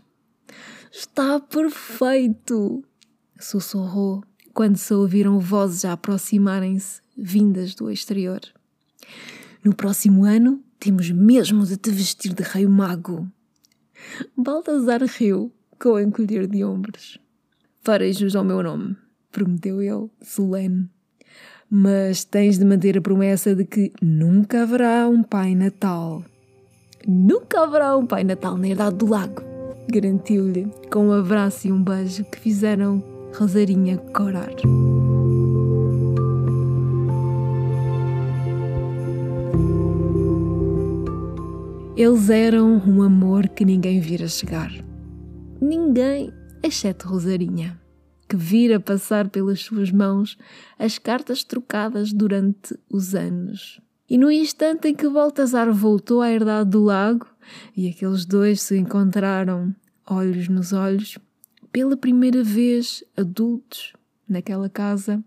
Está 0.92 1.40
perfeito! 1.40 2.84
sussurrou 3.40 4.22
quando 4.52 4.76
se 4.76 4.92
ouviram 4.92 5.40
vozes 5.40 5.86
a 5.86 5.94
aproximarem-se, 5.94 7.00
vindas 7.16 7.74
do 7.74 7.90
exterior. 7.90 8.40
No 9.64 9.74
próximo 9.74 10.26
ano 10.26 10.62
temos 10.78 11.10
mesmo 11.10 11.64
de 11.64 11.78
te 11.78 11.90
vestir 11.90 12.34
de 12.34 12.42
rei 12.42 12.66
mago. 12.66 13.26
Baltazar 14.36 15.02
riu 15.04 15.50
com 15.80 15.98
encolher 15.98 16.46
de 16.46 16.62
ombros. 16.62 17.18
Farei 17.80 18.12
jus 18.12 18.36
ao 18.36 18.44
meu 18.44 18.62
nome, 18.62 18.94
prometeu 19.32 19.80
ele, 19.80 20.10
solene 20.20 20.90
mas 21.70 22.24
tens 22.24 22.58
de 22.58 22.64
manter 22.64 22.96
a 22.96 23.00
promessa 23.00 23.54
de 23.54 23.64
que 23.64 23.92
nunca 24.00 24.62
haverá 24.62 25.08
um 25.08 25.22
Pai 25.22 25.54
Natal. 25.54 26.22
Nunca 27.06 27.62
haverá 27.62 27.96
um 27.96 28.06
Pai 28.06 28.24
Natal 28.24 28.56
na 28.56 28.68
Herdade 28.68 28.96
do 28.96 29.06
Lago, 29.06 29.42
garantiu-lhe 29.90 30.66
com 30.90 31.08
um 31.08 31.12
abraço 31.12 31.68
e 31.68 31.72
um 31.72 31.82
beijo 31.82 32.24
que 32.24 32.38
fizeram 32.38 33.02
Rosarinha 33.36 33.98
Corar. 34.14 34.54
Eles 41.96 42.28
eram 42.28 42.82
um 42.86 43.02
amor 43.02 43.48
que 43.48 43.64
ninguém 43.64 44.00
vira 44.00 44.28
chegar. 44.28 44.70
Ninguém, 45.60 46.30
exceto 46.62 47.08
Rosarinha, 47.08 47.80
que 48.28 48.36
vira 48.36 48.80
passar 48.80 49.28
pelas 49.28 49.60
suas 49.60 49.90
mãos 49.90 50.36
as 50.78 50.98
cartas 50.98 51.44
trocadas 51.44 52.12
durante 52.12 52.78
os 52.90 53.14
anos. 53.14 53.80
E 54.08 54.16
no 54.16 54.30
instante 54.30 54.88
em 54.88 54.94
que 54.94 55.08
Baltazar 55.08 55.72
voltou 55.72 56.22
à 56.22 56.30
herdade 56.30 56.70
do 56.70 56.82
lago 56.82 57.26
e 57.76 57.88
aqueles 57.88 58.24
dois 58.24 58.60
se 58.62 58.76
encontraram 58.76 59.74
olhos 60.08 60.48
nos 60.48 60.72
olhos, 60.72 61.18
pela 61.72 61.96
primeira 61.96 62.42
vez 62.42 63.02
adultos 63.16 63.92
naquela 64.28 64.68
casa, 64.68 65.22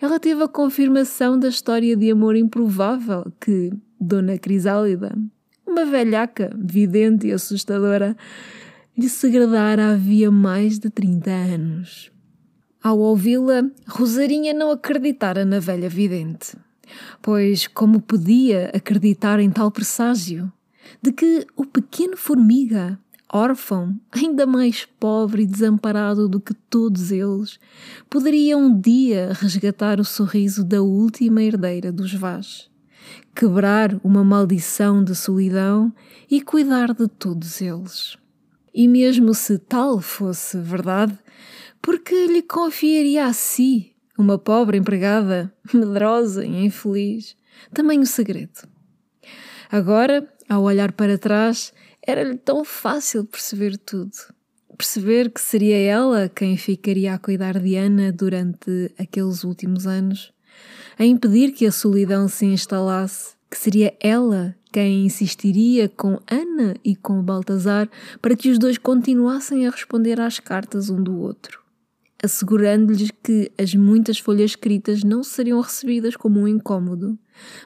ela 0.00 0.18
teve 0.18 0.42
a 0.42 0.48
confirmação 0.48 1.38
da 1.38 1.48
história 1.48 1.94
de 1.94 2.10
amor 2.10 2.36
improvável 2.36 3.30
que 3.38 3.70
Dona 4.00 4.38
Crisálida 4.38 5.14
uma 5.70 5.84
velhaca, 5.84 6.50
vidente 6.58 7.28
e 7.28 7.32
assustadora, 7.32 8.16
lhe 8.96 9.08
segredara 9.08 9.92
havia 9.92 10.30
mais 10.30 10.78
de 10.78 10.90
30 10.90 11.30
anos. 11.30 12.12
Ao 12.82 12.98
ouvi-la, 12.98 13.64
Rosarinha 13.86 14.54
não 14.54 14.70
acreditara 14.70 15.44
na 15.44 15.58
velha 15.58 15.88
vidente, 15.88 16.56
pois 17.20 17.66
como 17.66 18.00
podia 18.00 18.70
acreditar 18.74 19.38
em 19.38 19.50
tal 19.50 19.70
presságio 19.70 20.50
de 21.02 21.12
que 21.12 21.46
o 21.56 21.64
pequeno 21.64 22.16
formiga, 22.16 22.98
órfão, 23.32 23.94
ainda 24.10 24.46
mais 24.46 24.86
pobre 24.98 25.42
e 25.42 25.46
desamparado 25.46 26.28
do 26.28 26.40
que 26.40 26.54
todos 26.54 27.12
eles, 27.12 27.60
poderia 28.08 28.56
um 28.56 28.78
dia 28.78 29.32
resgatar 29.34 30.00
o 30.00 30.04
sorriso 30.04 30.64
da 30.64 30.82
última 30.82 31.42
herdeira 31.42 31.92
dos 31.92 32.12
Vaz 32.14 32.70
quebrar 33.34 33.98
uma 34.04 34.24
maldição 34.24 35.02
de 35.02 35.14
solidão 35.14 35.92
e 36.30 36.40
cuidar 36.40 36.92
de 36.92 37.08
todos 37.08 37.60
eles. 37.60 38.19
E 38.72 38.86
mesmo 38.86 39.34
se 39.34 39.58
tal 39.58 40.00
fosse 40.00 40.58
verdade, 40.58 41.18
porque 41.82 42.26
lhe 42.26 42.42
confiaria 42.42 43.26
a 43.26 43.32
si, 43.32 43.92
uma 44.16 44.38
pobre 44.38 44.78
empregada, 44.78 45.52
medrosa 45.72 46.44
e 46.44 46.64
infeliz, 46.64 47.36
também 47.72 48.00
o 48.00 48.06
segredo. 48.06 48.68
Agora, 49.70 50.28
ao 50.48 50.62
olhar 50.62 50.92
para 50.92 51.18
trás, 51.18 51.72
era-lhe 52.06 52.36
tão 52.36 52.64
fácil 52.64 53.24
perceber 53.24 53.76
tudo. 53.76 54.12
Perceber 54.76 55.30
que 55.30 55.40
seria 55.40 55.76
ela 55.76 56.28
quem 56.28 56.56
ficaria 56.56 57.14
a 57.14 57.18
cuidar 57.18 57.58
de 57.58 57.76
Ana 57.76 58.10
durante 58.10 58.92
aqueles 58.98 59.44
últimos 59.44 59.86
anos 59.86 60.32
a 60.98 61.04
impedir 61.04 61.52
que 61.52 61.66
a 61.66 61.72
solidão 61.72 62.28
se 62.28 62.44
instalasse, 62.44 63.34
que 63.50 63.56
seria 63.56 63.94
ela 64.00 64.54
quem 64.72 65.06
insistiria 65.06 65.88
com 65.88 66.20
Ana 66.30 66.74
e 66.84 66.94
com 66.94 67.22
Baltazar 67.22 67.88
para 68.20 68.36
que 68.36 68.50
os 68.50 68.58
dois 68.58 68.78
continuassem 68.78 69.66
a 69.66 69.70
responder 69.70 70.20
às 70.20 70.38
cartas 70.38 70.90
um 70.90 71.02
do 71.02 71.18
outro, 71.18 71.60
assegurando-lhes 72.22 73.10
que 73.22 73.50
as 73.58 73.74
muitas 73.74 74.18
folhas 74.18 74.52
escritas 74.52 75.02
não 75.02 75.22
seriam 75.22 75.60
recebidas 75.60 76.16
como 76.16 76.40
um 76.40 76.48
incômodo, 76.48 77.18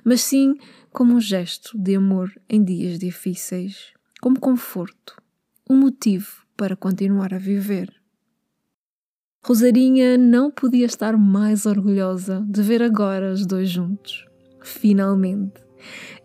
mas 0.02 0.22
sim 0.22 0.54
como 0.92 1.14
um 1.14 1.20
gesto 1.20 1.76
de 1.78 1.96
amor 1.96 2.32
em 2.48 2.62
dias 2.62 2.98
difíceis, 2.98 3.92
como 4.20 4.40
conforto, 4.40 5.20
um 5.68 5.76
motivo 5.76 6.44
para 6.56 6.76
continuar 6.76 7.34
a 7.34 7.38
viver. 7.38 7.92
Rosarinha 9.44 10.16
não 10.16 10.50
podia 10.50 10.86
estar 10.86 11.18
mais 11.18 11.66
orgulhosa 11.66 12.42
de 12.48 12.62
ver 12.62 12.82
agora 12.82 13.30
os 13.30 13.44
dois 13.44 13.68
juntos, 13.68 14.24
finalmente, 14.62 15.63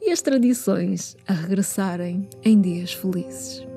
e 0.02 0.12
as 0.12 0.22
tradições 0.22 1.16
a 1.28 1.34
regressarem 1.34 2.28
em 2.44 2.60
dias 2.60 2.94
felizes. 2.94 3.68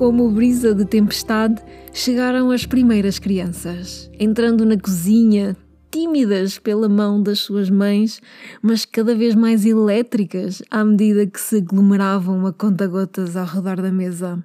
Como 0.00 0.30
brisa 0.30 0.74
de 0.74 0.86
tempestade, 0.86 1.62
chegaram 1.92 2.50
as 2.50 2.64
primeiras 2.64 3.18
crianças, 3.18 4.10
entrando 4.18 4.64
na 4.64 4.78
cozinha, 4.78 5.54
tímidas 5.90 6.58
pela 6.58 6.88
mão 6.88 7.22
das 7.22 7.40
suas 7.40 7.68
mães, 7.68 8.18
mas 8.62 8.86
cada 8.86 9.14
vez 9.14 9.34
mais 9.34 9.66
elétricas 9.66 10.62
à 10.70 10.82
medida 10.84 11.26
que 11.26 11.38
se 11.38 11.56
aglomeravam 11.56 12.46
a 12.46 12.52
conta-gotas 12.52 13.36
ao 13.36 13.44
redor 13.44 13.82
da 13.82 13.92
mesa. 13.92 14.42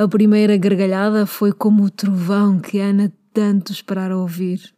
A 0.00 0.08
primeira 0.08 0.56
gargalhada 0.56 1.26
foi 1.26 1.52
como 1.52 1.84
o 1.84 1.90
trovão 1.90 2.58
que 2.58 2.78
Ana 2.80 3.12
tanto 3.34 3.70
esperara 3.70 4.16
ouvir. 4.16 4.72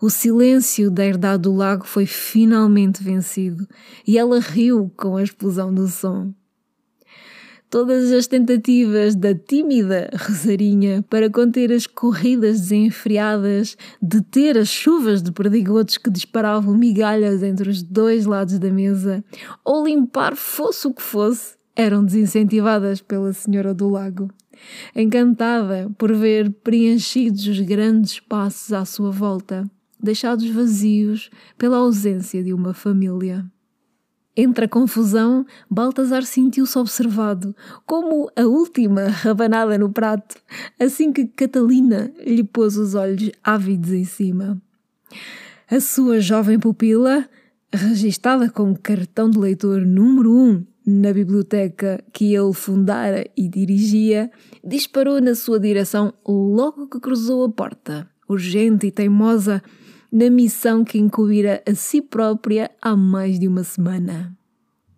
O 0.00 0.08
silêncio 0.08 0.90
da 0.90 1.04
herdade 1.04 1.42
do 1.42 1.54
lago 1.54 1.86
foi 1.86 2.06
finalmente 2.06 3.02
vencido 3.02 3.68
e 4.08 4.16
ela 4.16 4.40
riu 4.40 4.90
com 4.96 5.18
a 5.18 5.22
explosão 5.22 5.74
do 5.74 5.86
som. 5.86 6.32
Todas 7.68 8.10
as 8.12 8.26
tentativas 8.26 9.14
da 9.14 9.34
tímida 9.34 10.08
Rosarinha 10.26 11.02
para 11.02 11.28
conter 11.28 11.70
as 11.70 11.86
corridas 11.86 12.58
desenfreadas, 12.62 13.76
deter 14.00 14.56
as 14.56 14.68
chuvas 14.68 15.22
de 15.22 15.32
perdigotos 15.32 15.98
que 15.98 16.08
disparavam 16.08 16.74
migalhas 16.74 17.42
entre 17.42 17.68
os 17.68 17.82
dois 17.82 18.24
lados 18.24 18.58
da 18.58 18.70
mesa, 18.70 19.22
ou 19.62 19.84
limpar 19.84 20.34
fosse 20.34 20.86
o 20.86 20.94
que 20.94 21.02
fosse, 21.02 21.56
eram 21.76 22.02
desincentivadas 22.02 23.02
pela 23.02 23.34
Senhora 23.34 23.74
do 23.74 23.90
Lago. 23.90 24.30
Encantada 24.94 25.90
por 25.96 26.12
ver 26.12 26.50
preenchidos 26.62 27.46
os 27.46 27.60
grandes 27.60 28.12
espaços 28.12 28.72
à 28.72 28.84
sua 28.84 29.10
volta, 29.10 29.70
deixados 30.00 30.48
vazios 30.50 31.30
pela 31.56 31.78
ausência 31.78 32.42
de 32.42 32.52
uma 32.52 32.74
família. 32.74 33.44
Entre 34.34 34.64
a 34.64 34.68
confusão, 34.68 35.44
Baltazar 35.70 36.24
sentiu-se 36.24 36.78
observado, 36.78 37.54
como 37.84 38.30
a 38.34 38.42
última 38.42 39.08
rabanada 39.08 39.76
no 39.76 39.92
prato, 39.92 40.36
assim 40.80 41.12
que 41.12 41.26
Catalina 41.26 42.10
lhe 42.24 42.42
pôs 42.42 42.78
os 42.78 42.94
olhos 42.94 43.30
ávidos 43.44 43.92
em 43.92 44.04
cima. 44.04 44.60
A 45.70 45.80
sua 45.80 46.18
jovem 46.18 46.58
pupila, 46.58 47.28
registada 47.70 48.48
com 48.48 48.74
cartão 48.74 49.28
de 49.28 49.38
leitor 49.38 49.82
número 49.82 50.34
um 50.34 50.64
na 50.86 51.12
biblioteca 51.12 52.02
que 52.12 52.34
ele 52.34 52.52
fundara 52.52 53.24
e 53.36 53.48
dirigia, 53.48 54.30
disparou 54.64 55.20
na 55.20 55.34
sua 55.34 55.60
direção 55.60 56.12
logo 56.26 56.88
que 56.88 57.00
cruzou 57.00 57.44
a 57.44 57.48
porta, 57.48 58.08
urgente 58.28 58.86
e 58.86 58.90
teimosa, 58.90 59.62
na 60.10 60.28
missão 60.28 60.84
que 60.84 60.98
incumbira 60.98 61.62
a 61.66 61.74
si 61.74 62.02
própria 62.02 62.70
há 62.80 62.94
mais 62.94 63.38
de 63.38 63.48
uma 63.48 63.64
semana. 63.64 64.36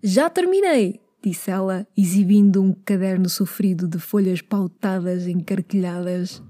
Já 0.02 0.28
terminei, 0.28 1.00
disse 1.22 1.50
ela, 1.50 1.86
exibindo 1.96 2.60
um 2.62 2.72
caderno 2.72 3.28
sofrido 3.28 3.86
de 3.86 3.98
folhas 3.98 4.42
pautadas 4.42 5.26
encarquilhadas. 5.26 6.42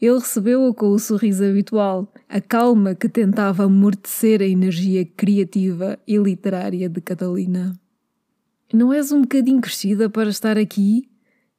Ele 0.00 0.18
recebeu-a 0.18 0.74
com 0.74 0.88
o 0.90 0.98
sorriso 0.98 1.44
habitual, 1.44 2.12
a 2.28 2.40
calma 2.40 2.94
que 2.94 3.08
tentava 3.08 3.64
amortecer 3.64 4.40
a 4.40 4.46
energia 4.46 5.04
criativa 5.04 5.98
e 6.06 6.16
literária 6.16 6.88
de 6.88 7.00
Catalina. 7.00 7.72
Não 8.74 8.92
és 8.92 9.12
um 9.12 9.20
bocadinho 9.20 9.60
crescida 9.60 10.10
para 10.10 10.28
estar 10.28 10.58
aqui? 10.58 11.08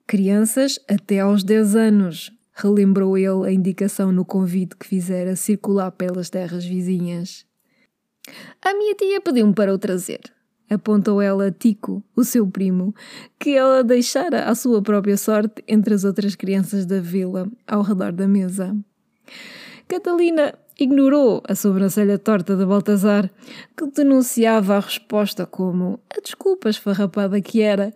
Crianças 0.05 0.77
até 0.85 1.21
aos 1.21 1.45
10 1.45 1.73
anos, 1.73 2.29
relembrou 2.53 3.17
ele 3.17 3.47
a 3.47 3.53
indicação 3.53 4.11
no 4.11 4.25
convite 4.25 4.75
que 4.75 4.85
fizera 4.85 5.33
circular 5.37 5.91
pelas 5.91 6.29
terras 6.29 6.65
vizinhas. 6.65 7.45
A 8.61 8.73
minha 8.73 8.93
tia 8.95 9.21
pediu-me 9.21 9.53
para 9.53 9.73
o 9.73 9.77
trazer. 9.77 10.19
Apontou 10.69 11.21
ela 11.21 11.47
a 11.47 11.51
Tico, 11.53 12.03
o 12.17 12.25
seu 12.25 12.45
primo, 12.45 12.93
que 13.39 13.51
ela 13.51 13.81
deixara 13.81 14.49
à 14.49 14.53
sua 14.53 14.81
própria 14.81 15.15
sorte 15.15 15.63
entre 15.69 15.93
as 15.93 16.03
outras 16.03 16.35
crianças 16.35 16.85
da 16.85 16.99
vila 16.99 17.49
ao 17.65 17.81
redor 17.81 18.11
da 18.11 18.27
mesa. 18.27 18.75
Catalina 19.87 20.53
ignorou 20.79 21.41
a 21.47 21.55
sobrancelha 21.55 22.17
torta 22.17 22.55
de 22.55 22.65
Baltazar, 22.65 23.29
que 23.77 23.87
denunciava 23.87 24.75
a 24.75 24.79
resposta 24.79 25.45
como 25.45 25.99
a 26.09 26.19
desculpa 26.19 26.69
esfarrapada 26.69 27.41
que 27.41 27.61
era, 27.61 27.93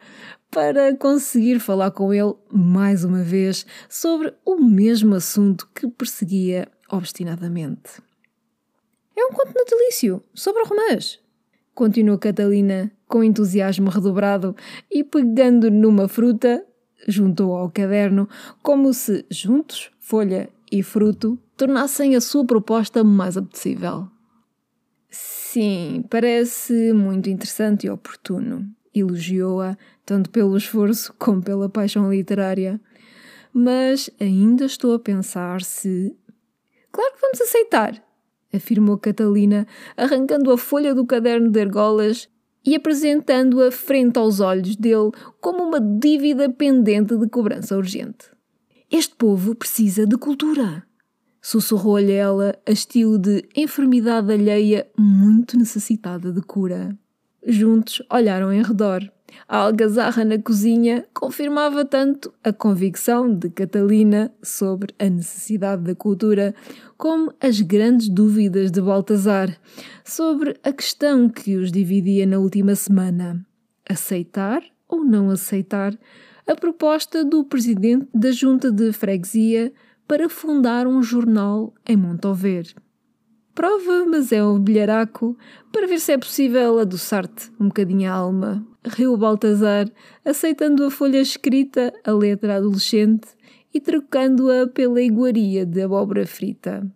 para 0.52 0.96
conseguir 0.96 1.60
falar 1.60 1.92
com 1.92 2.14
ele 2.14 2.34
mais 2.52 3.04
uma 3.04 3.22
vez 3.22 3.66
sobre 3.88 4.34
o 4.44 4.56
mesmo 4.56 5.16
assunto 5.16 5.68
que 5.76 5.88
perseguia 5.88 6.68
obstinadamente. 6.90 8.02
É 9.16 9.26
um 9.26 9.32
conto 9.32 9.54
natalício 9.54 10.24
sobre 10.34 10.64
romãs, 10.64 11.20
continuou 11.76 12.18
Catalina 12.18 12.92
com 13.08 13.24
entusiasmo 13.24 13.90
redobrado 13.90 14.56
e 14.90 15.04
pegando 15.04 15.70
numa 15.70 16.08
fruta, 16.08 16.64
juntou 17.08 17.56
ao 17.56 17.70
caderno, 17.70 18.28
como 18.62 18.94
se 18.94 19.26
juntos, 19.30 19.92
folha 20.00 20.50
e 20.72 20.84
fruto, 20.84 21.38
tornassem 21.58 22.16
a 22.16 22.22
sua 22.22 22.46
proposta 22.46 23.04
mais 23.04 23.38
apetecível. 23.38 24.08
Sim, 25.10 26.04
parece 26.10 26.94
muito 26.94 27.30
interessante 27.30 27.88
e 27.88 27.90
oportuno, 27.90 28.70
elogiou-a 28.94 29.78
tanto 30.06 30.30
pelo 30.30 30.56
esforço 30.56 31.14
como 31.18 31.42
pela 31.42 31.68
paixão 31.68 32.12
literária. 32.14 32.80
Mas 33.52 34.10
ainda 34.20 34.66
estou 34.66 34.94
a 34.94 35.00
pensar 35.00 35.64
se. 35.64 36.16
Claro 36.92 37.14
que 37.16 37.22
vamos 37.22 37.42
aceitar, 37.42 38.04
afirmou 38.54 38.98
Catalina, 38.98 39.66
arrancando 39.98 40.52
a 40.52 40.58
folha 40.58 40.94
do 40.94 41.06
caderno 41.06 41.50
de 41.50 41.60
argolas 41.60 42.30
e 42.64 42.76
apresentando-a 42.76 43.72
frente 43.72 44.20
aos 44.20 44.40
olhos 44.40 44.76
dele 44.76 45.12
como 45.42 45.64
uma 45.64 45.80
dívida 45.80 46.50
pendente 46.50 47.18
de 47.18 47.28
cobrança 47.28 47.76
urgente. 47.76 48.39
Este 48.92 49.16
povo 49.16 49.54
precisa 49.54 50.08
de 50.08 50.18
cultura. 50.18 50.84
Sussurrou-lhe 51.40 52.12
ela, 52.12 52.58
a 52.66 52.72
estilo 52.72 53.20
de 53.20 53.48
enfermidade 53.56 54.34
alheia 54.34 54.90
muito 54.98 55.56
necessitada 55.56 56.32
de 56.32 56.42
cura. 56.42 56.98
Juntos 57.46 58.02
olharam 58.12 58.52
em 58.52 58.64
redor. 58.64 59.08
A 59.48 59.58
algazarra 59.58 60.26
na 60.26 60.40
cozinha 60.40 61.06
confirmava 61.14 61.86
tanto 61.86 62.34
a 62.44 62.52
convicção 62.52 63.32
de 63.32 63.52
Catalina 63.52 64.34
sobre 64.42 64.92
a 64.98 65.08
necessidade 65.08 65.84
da 65.84 65.94
cultura, 65.94 66.56
como 66.98 67.32
as 67.40 67.62
grandes 67.62 68.10
dúvidas 68.10 68.72
de 68.72 68.82
Baltazar 68.82 69.56
sobre 70.04 70.58
a 70.64 70.74
questão 70.74 71.30
que 71.30 71.58
os 71.58 71.72
dividia 71.72 72.26
na 72.26 72.40
última 72.40 72.74
semana: 72.74 73.46
aceitar 73.88 74.64
ou 74.88 75.06
não 75.06 75.30
aceitar 75.30 75.96
a 76.50 76.56
proposta 76.56 77.24
do 77.24 77.44
presidente 77.44 78.08
da 78.12 78.32
junta 78.32 78.72
de 78.72 78.92
freguesia 78.92 79.72
para 80.08 80.28
fundar 80.28 80.88
um 80.88 81.04
jornal 81.04 81.72
em 81.88 81.96
Montover. 81.96 82.74
Prova, 83.54 84.04
mas 84.08 84.32
é 84.32 84.44
um 84.44 84.58
bilharaco, 84.58 85.38
para 85.72 85.86
ver 85.86 86.00
se 86.00 86.12
é 86.12 86.18
possível 86.18 86.80
adoçar-te 86.80 87.52
um 87.60 87.68
bocadinho 87.68 88.10
a 88.10 88.16
alma. 88.16 88.66
Riu 88.84 89.16
Baltazar, 89.16 89.92
aceitando 90.26 90.84
a 90.86 90.90
folha 90.90 91.22
escrita, 91.22 91.94
a 92.04 92.12
letra 92.12 92.56
adolescente, 92.56 93.28
e 93.72 93.80
trocando-a 93.80 94.66
pela 94.66 95.00
iguaria 95.04 95.68
de 95.68 95.84
abóbora 95.84 96.26
frita. 96.26 96.90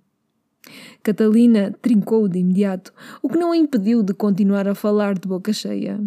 Catalina 1.03 1.71
trincou 1.79 2.27
de 2.27 2.39
imediato, 2.39 2.91
o 3.21 3.29
que 3.29 3.37
não 3.37 3.51
a 3.51 3.57
impediu 3.57 4.01
de 4.01 4.15
continuar 4.15 4.67
a 4.67 4.73
falar 4.73 5.13
de 5.13 5.27
boca 5.27 5.53
cheia. 5.53 5.99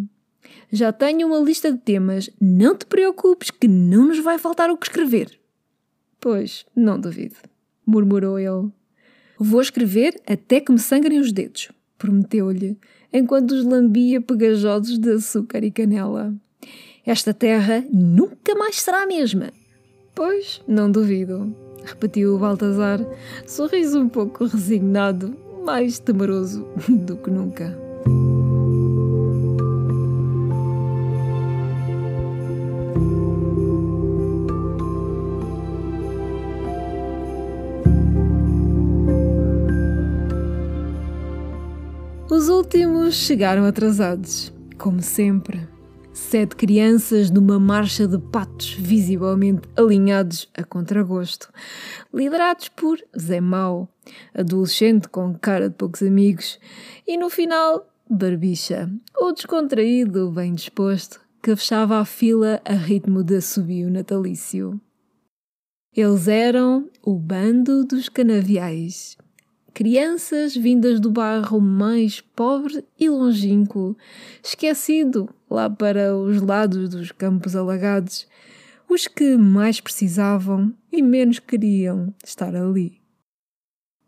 Já 0.71 0.93
tenho 0.93 1.29
uma 1.29 1.39
lista 1.39 1.71
de 1.71 1.79
temas, 1.79 2.29
não 2.41 2.77
te 2.77 2.87
preocupes 2.87 3.51
que 3.51 3.69
não 3.69 4.07
nos 4.09 4.19
vai 4.19 4.39
faltar 4.39 4.71
o 4.71 4.77
que 4.77 4.87
escrever. 4.87 5.39
Pois, 6.21 6.67
não 6.75 6.99
duvido, 6.99 7.37
murmurou 7.87 8.39
ele. 8.39 8.71
Vou 9.39 9.61
escrever 9.61 10.21
até 10.27 10.61
que 10.61 10.73
me 10.73 10.79
sangrem 10.79 11.21
os 11.21 11.31
dedos, 11.31 11.71
prometeu-lhe, 11.99 12.77
enquanto 13.13 13.53
os 13.53 13.65
lambia 13.65 14.21
pegajosos 14.21 14.99
de 14.99 15.13
açúcar 15.13 15.63
e 15.63 15.71
canela. 15.71 16.35
Esta 17.05 17.33
terra 17.33 17.85
nunca 17.93 18.55
mais 18.57 18.81
será 18.81 19.03
a 19.03 19.07
mesma. 19.07 19.53
Pois, 20.15 20.63
não 20.67 20.91
duvido, 20.91 21.55
repetiu 21.85 22.35
o 22.35 22.39
Baltazar, 22.39 23.01
sorriso 23.47 24.01
um 24.01 24.09
pouco 24.09 24.47
resignado, 24.47 25.37
mais 25.65 25.99
temeroso 25.99 26.67
do 26.89 27.17
que 27.17 27.31
nunca. 27.31 27.86
Os 42.37 42.51
últimos 42.51 43.15
chegaram 43.15 43.65
atrasados, 43.65 44.53
como 44.77 45.01
sempre. 45.01 45.67
Sete 46.13 46.55
crianças 46.55 47.31
numa 47.31 47.59
marcha 47.59 48.07
de 48.07 48.19
patos 48.19 48.75
visivelmente 48.75 49.67
alinhados 49.75 50.47
a 50.55 50.63
contragosto, 50.63 51.51
liderados 52.13 52.69
por 52.69 52.99
Zé 53.19 53.41
Mau, 53.41 53.89
adolescente 54.35 55.09
com 55.09 55.35
cara 55.35 55.71
de 55.71 55.77
poucos 55.77 56.03
amigos, 56.03 56.61
e 57.07 57.17
no 57.17 57.31
final, 57.31 57.91
Barbicha, 58.07 58.91
o 59.19 59.33
descontraído 59.33 60.31
bem 60.31 60.53
disposto, 60.53 61.19
que 61.43 61.57
fechava 61.57 61.97
a 61.97 62.05
fila 62.05 62.61
a 62.67 62.75
ritmo 62.75 63.25
de 63.25 63.37
assobio 63.37 63.91
natalício. 63.91 64.79
Eles 65.97 66.29
eram 66.29 66.91
o 67.03 67.19
bando 67.19 67.83
dos 67.87 68.11
canaviais, 68.11 69.17
crianças 69.77 70.57
vindas 70.57 70.99
do 70.99 71.11
bairro 71.11 71.61
mais 71.61 72.23
pobre 72.23 72.83
e 72.99 73.11
longínquo, 73.11 73.95
esquecido 74.43 75.29
lá 75.51 75.69
para 75.69 76.17
os 76.17 76.41
lados 76.41 76.89
dos 76.89 77.13
campos 77.13 77.55
alagados, 77.55 78.27
os 78.89 79.07
que 79.07 79.37
mais 79.37 79.79
precisavam 79.79 80.73
e 80.91 81.03
menos 81.03 81.39
queriam 81.41 82.15
estar 82.25 82.57
ali. 82.57 83.03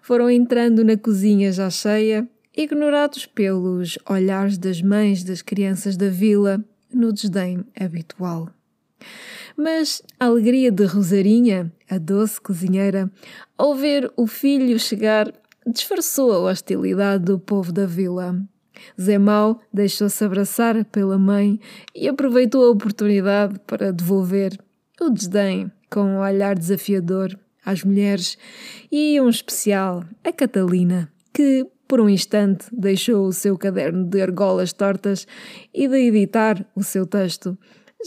Foram 0.01 0.31
entrando 0.31 0.83
na 0.83 0.97
cozinha 0.97 1.53
já 1.53 1.69
cheia, 1.69 2.27
ignorados 2.57 3.27
pelos 3.27 3.99
olhares 4.09 4.57
das 4.57 4.81
mães 4.81 5.23
das 5.23 5.43
crianças 5.43 5.99
da 5.99 6.09
vila, 6.09 6.65
no 6.91 7.13
desdém 7.13 7.63
habitual. 7.79 8.49
Mas 9.55 10.03
a 10.19 10.25
alegria 10.25 10.73
de 10.73 10.87
Rosarinha, 10.87 11.71
a 11.91 11.99
doce 11.99 12.41
cozinheira, 12.41 13.13
ao 13.59 13.75
ver 13.75 14.11
o 14.17 14.27
filho 14.27 14.79
chegar 14.79 15.31
disfarçou 15.69 16.33
a 16.33 16.51
hostilidade 16.51 17.25
do 17.25 17.39
povo 17.39 17.73
da 17.73 17.87
vila. 17.87 18.37
Zé 19.01 19.19
Mau 19.19 19.61
deixou-se 19.73 20.23
abraçar 20.25 20.85
pela 20.87 21.19
mãe 21.19 21.61
e 21.95 22.09
aproveitou 22.09 22.65
a 22.65 22.71
oportunidade 22.71 23.59
para 23.67 23.93
devolver 23.93 24.59
o 25.01 25.11
desdém 25.11 25.71
com 25.91 26.03
um 26.03 26.19
olhar 26.19 26.57
desafiador 26.57 27.39
às 27.65 27.83
mulheres 27.83 28.39
e 28.91 29.21
um 29.21 29.29
especial 29.29 30.05
a 30.25 30.33
Catalina, 30.33 31.11
que 31.33 31.67
por 31.87 32.01
um 32.01 32.09
instante 32.09 32.67
deixou 32.73 33.27
o 33.27 33.33
seu 33.33 33.57
caderno 33.57 34.05
de 34.05 34.21
argolas 34.21 34.73
tortas 34.73 35.27
e 35.73 35.89
de 35.89 35.97
editar 35.97 36.65
o 36.75 36.83
seu 36.83 37.07
texto, 37.07 37.57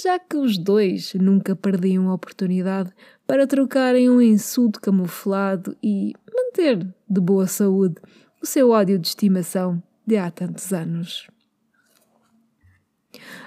já 0.02 0.19
que 0.19 0.38
os 0.38 0.58
dois 0.58 1.13
nunca 1.15 1.56
perdiam 1.56 2.10
a 2.10 2.13
oportunidade 2.13 2.91
para 3.25 3.47
trocarem 3.47 4.10
um 4.10 4.21
insulto 4.21 4.79
camuflado 4.81 5.75
e 5.81 6.13
manter 6.34 6.77
de 7.10 7.21
boa 7.21 7.47
saúde 7.47 7.95
o 8.41 8.45
seu 8.45 8.71
ódio 8.71 8.97
de 8.97 9.07
estimação 9.07 9.81
de 10.05 10.17
há 10.17 10.29
tantos 10.29 10.73
anos. 10.73 11.27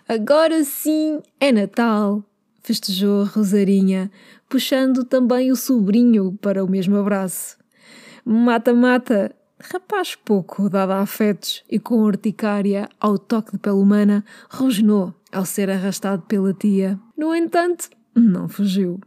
Agora 0.08 0.62
sim 0.64 1.20
é 1.40 1.50
Natal! 1.52 2.24
festejou 2.62 3.24
Rosarinha, 3.24 4.10
puxando 4.48 5.04
também 5.04 5.52
o 5.52 5.56
sobrinho 5.56 6.38
para 6.40 6.64
o 6.64 6.70
mesmo 6.70 6.96
abraço. 6.96 7.58
Mata-mata, 8.24 9.34
rapaz 9.60 10.14
pouco 10.14 10.70
dado 10.70 10.92
a 10.92 11.00
afetos 11.00 11.62
e 11.70 11.78
com 11.78 12.02
urticária 12.02 12.88
ao 12.98 13.18
toque 13.18 13.52
de 13.52 13.58
pele 13.58 13.76
humana, 13.76 14.24
rosnou 14.48 15.14
ao 15.30 15.44
ser 15.44 15.68
arrastado 15.68 16.22
pela 16.22 16.54
tia. 16.54 16.98
No 17.16 17.34
entanto, 17.34 17.90
não 18.14 18.48
fugiu 18.48 18.98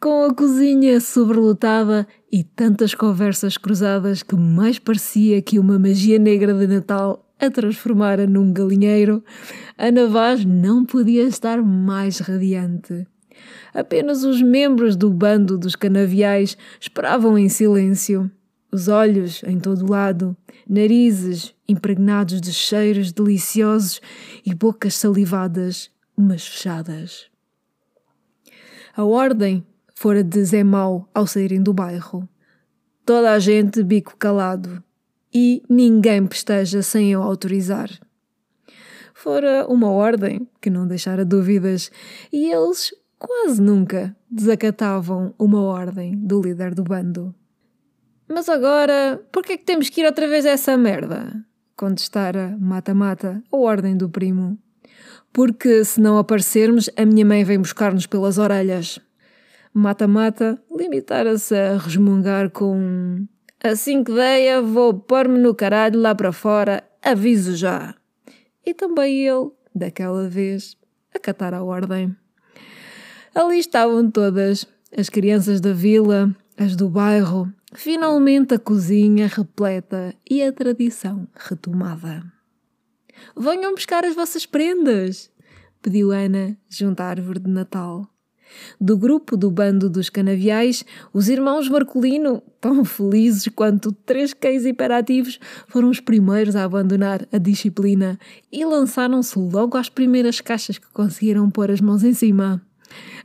com 0.00 0.24
a 0.24 0.34
cozinha 0.34 1.00
sobrelotada 1.00 2.06
e 2.30 2.44
tantas 2.44 2.94
conversas 2.94 3.56
cruzadas 3.56 4.22
que 4.22 4.36
mais 4.36 4.78
parecia 4.78 5.40
que 5.40 5.58
uma 5.58 5.78
magia 5.78 6.18
negra 6.18 6.52
de 6.54 6.66
Natal 6.66 7.26
a 7.38 7.50
transformara 7.50 8.26
num 8.26 8.52
galinheiro, 8.52 9.22
a 9.76 9.90
Navaz 9.90 10.44
não 10.44 10.84
podia 10.84 11.24
estar 11.24 11.62
mais 11.62 12.18
radiante. 12.18 13.06
Apenas 13.74 14.24
os 14.24 14.40
membros 14.40 14.96
do 14.96 15.10
bando 15.10 15.58
dos 15.58 15.76
canaviais 15.76 16.56
esperavam 16.80 17.36
em 17.36 17.48
silêncio, 17.48 18.30
os 18.72 18.88
olhos 18.88 19.42
em 19.44 19.58
todo 19.58 19.90
lado, 19.90 20.36
narizes 20.68 21.54
impregnados 21.68 22.40
de 22.40 22.52
cheiros 22.52 23.12
deliciosos 23.12 24.00
e 24.44 24.54
bocas 24.54 24.94
salivadas, 24.94 25.90
mas 26.16 26.46
fechadas. 26.46 27.35
A 28.96 29.04
ordem 29.04 29.62
fora 29.94 30.24
de 30.24 30.42
Zé 30.42 30.64
Mau 30.64 31.06
ao 31.12 31.26
saírem 31.26 31.62
do 31.62 31.74
bairro. 31.74 32.26
Toda 33.04 33.32
a 33.32 33.38
gente 33.38 33.82
bico 33.82 34.16
calado 34.16 34.82
e 35.34 35.62
ninguém 35.68 36.26
pesteja 36.26 36.80
sem 36.80 37.14
o 37.14 37.20
autorizar. 37.20 37.90
Fora 39.12 39.66
uma 39.68 39.90
ordem 39.90 40.48
que 40.62 40.70
não 40.70 40.88
deixara 40.88 41.26
dúvidas 41.26 41.90
e 42.32 42.50
eles 42.50 42.94
quase 43.18 43.60
nunca 43.60 44.16
desacatavam 44.30 45.34
uma 45.38 45.60
ordem 45.60 46.16
do 46.16 46.40
líder 46.40 46.74
do 46.74 46.82
bando. 46.82 47.34
Mas 48.26 48.48
agora, 48.48 49.22
por 49.30 49.44
que 49.44 49.52
é 49.52 49.56
que 49.58 49.64
temos 49.66 49.90
que 49.90 50.00
ir 50.00 50.06
outra 50.06 50.26
vez 50.26 50.46
a 50.46 50.52
essa 50.52 50.74
merda? 50.74 51.44
Contestara 51.76 52.56
mata-mata 52.58 53.42
a 53.52 53.56
ordem 53.58 53.94
do 53.94 54.08
primo. 54.08 54.58
Porque 55.36 55.84
se 55.84 56.00
não 56.00 56.16
aparecermos, 56.16 56.88
a 56.96 57.04
minha 57.04 57.26
mãe 57.26 57.44
vem 57.44 57.58
buscar-nos 57.58 58.06
pelas 58.06 58.38
orelhas 58.38 58.98
mata-mata, 59.74 60.58
limitara-se 60.74 61.54
a 61.54 61.76
resmungar 61.76 62.48
com 62.48 63.26
Assim 63.62 64.02
que 64.02 64.14
deia, 64.14 64.62
vou 64.62 64.94
pôr-me 64.94 65.38
no 65.38 65.54
caralho 65.54 66.00
lá 66.00 66.14
para 66.14 66.32
fora, 66.32 66.82
aviso 67.02 67.54
já. 67.54 67.94
E 68.64 68.72
também 68.72 69.28
ele 69.28 69.50
daquela 69.74 70.26
vez, 70.26 70.74
acatar 71.14 71.52
a 71.52 71.62
ordem. 71.62 72.16
Ali 73.34 73.58
estavam 73.58 74.10
todas, 74.10 74.66
as 74.96 75.10
crianças 75.10 75.60
da 75.60 75.74
vila, 75.74 76.34
as 76.56 76.74
do 76.74 76.88
bairro, 76.88 77.52
finalmente 77.74 78.54
a 78.54 78.58
cozinha 78.58 79.26
repleta 79.26 80.14
e 80.30 80.42
a 80.42 80.50
tradição 80.50 81.28
retomada. 81.34 82.35
Venham 83.36 83.74
buscar 83.74 84.04
as 84.04 84.14
vossas 84.14 84.46
prendas, 84.46 85.30
pediu 85.82 86.10
Ana 86.10 86.56
junto 86.68 87.00
à 87.00 87.06
árvore 87.06 87.40
de 87.40 87.50
Natal. 87.50 88.08
Do 88.80 88.96
grupo 88.96 89.36
do 89.36 89.50
bando 89.50 89.90
dos 89.90 90.08
canaviais, 90.08 90.84
os 91.12 91.28
irmãos 91.28 91.68
Marcolino, 91.68 92.42
tão 92.60 92.84
felizes 92.84 93.48
quanto 93.54 93.92
três 93.92 94.32
cães 94.32 94.64
hiperativos, 94.64 95.38
foram 95.66 95.90
os 95.90 96.00
primeiros 96.00 96.56
a 96.56 96.64
abandonar 96.64 97.26
a 97.32 97.38
disciplina 97.38 98.18
e 98.50 98.64
lançaram-se 98.64 99.38
logo 99.38 99.76
às 99.76 99.88
primeiras 99.88 100.40
caixas 100.40 100.78
que 100.78 100.86
conseguiram 100.92 101.50
pôr 101.50 101.70
as 101.70 101.80
mãos 101.80 102.04
em 102.04 102.14
cima. 102.14 102.62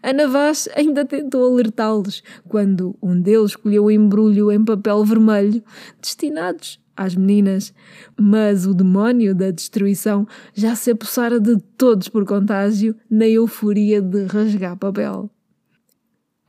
Ana 0.02 0.28
Vaz 0.28 0.68
ainda 0.76 1.06
tentou 1.06 1.54
alertá-los 1.54 2.24
quando 2.48 2.96
um 3.02 3.20
deles 3.20 3.52
escolheu 3.52 3.86
o 3.86 3.92
embrulho 3.92 4.52
em 4.52 4.66
papel 4.66 5.06
vermelho, 5.06 5.64
destinados 6.02 6.81
às 7.04 7.16
meninas, 7.16 7.74
mas 8.20 8.66
o 8.66 8.74
demónio 8.74 9.34
da 9.36 9.52
destruição 9.52 10.28
já 10.54 10.76
se 10.76 10.92
apossara 10.92 11.40
de 11.40 11.58
todos 11.78 12.08
por 12.10 12.26
contágio 12.26 12.96
na 13.10 13.28
euforia 13.28 14.02
de 14.02 14.26
rasgar 14.26 14.78
papel. 14.78 15.30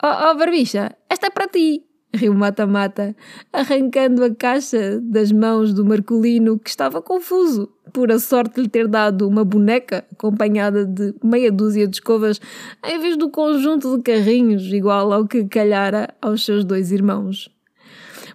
Oh, 0.02 0.30
oh 0.30 0.34
barbicha, 0.34 0.96
esta 1.08 1.26
é 1.26 1.30
para 1.30 1.48
ti! 1.48 1.84
riu 2.14 2.34
Mata-Mata, 2.34 3.16
arrancando 3.52 4.22
a 4.22 4.34
caixa 4.34 5.00
das 5.00 5.32
mãos 5.32 5.72
do 5.72 5.84
Marcolino, 5.84 6.58
que 6.58 6.68
estava 6.68 7.00
confuso 7.00 7.72
por 7.92 8.10
a 8.10 8.18
sorte 8.18 8.60
lhe 8.60 8.68
ter 8.68 8.86
dado 8.86 9.28
uma 9.28 9.44
boneca 9.44 10.04
acompanhada 10.12 10.84
de 10.84 11.14
meia 11.22 11.50
dúzia 11.50 11.86
de 11.86 11.96
escovas, 11.96 12.40
em 12.84 12.98
vez 13.00 13.16
do 13.16 13.30
conjunto 13.30 13.96
de 13.96 14.02
carrinhos 14.02 14.64
igual 14.64 15.12
ao 15.12 15.26
que 15.26 15.44
calhara 15.46 16.14
aos 16.20 16.44
seus 16.44 16.64
dois 16.64 16.92
irmãos. 16.92 17.50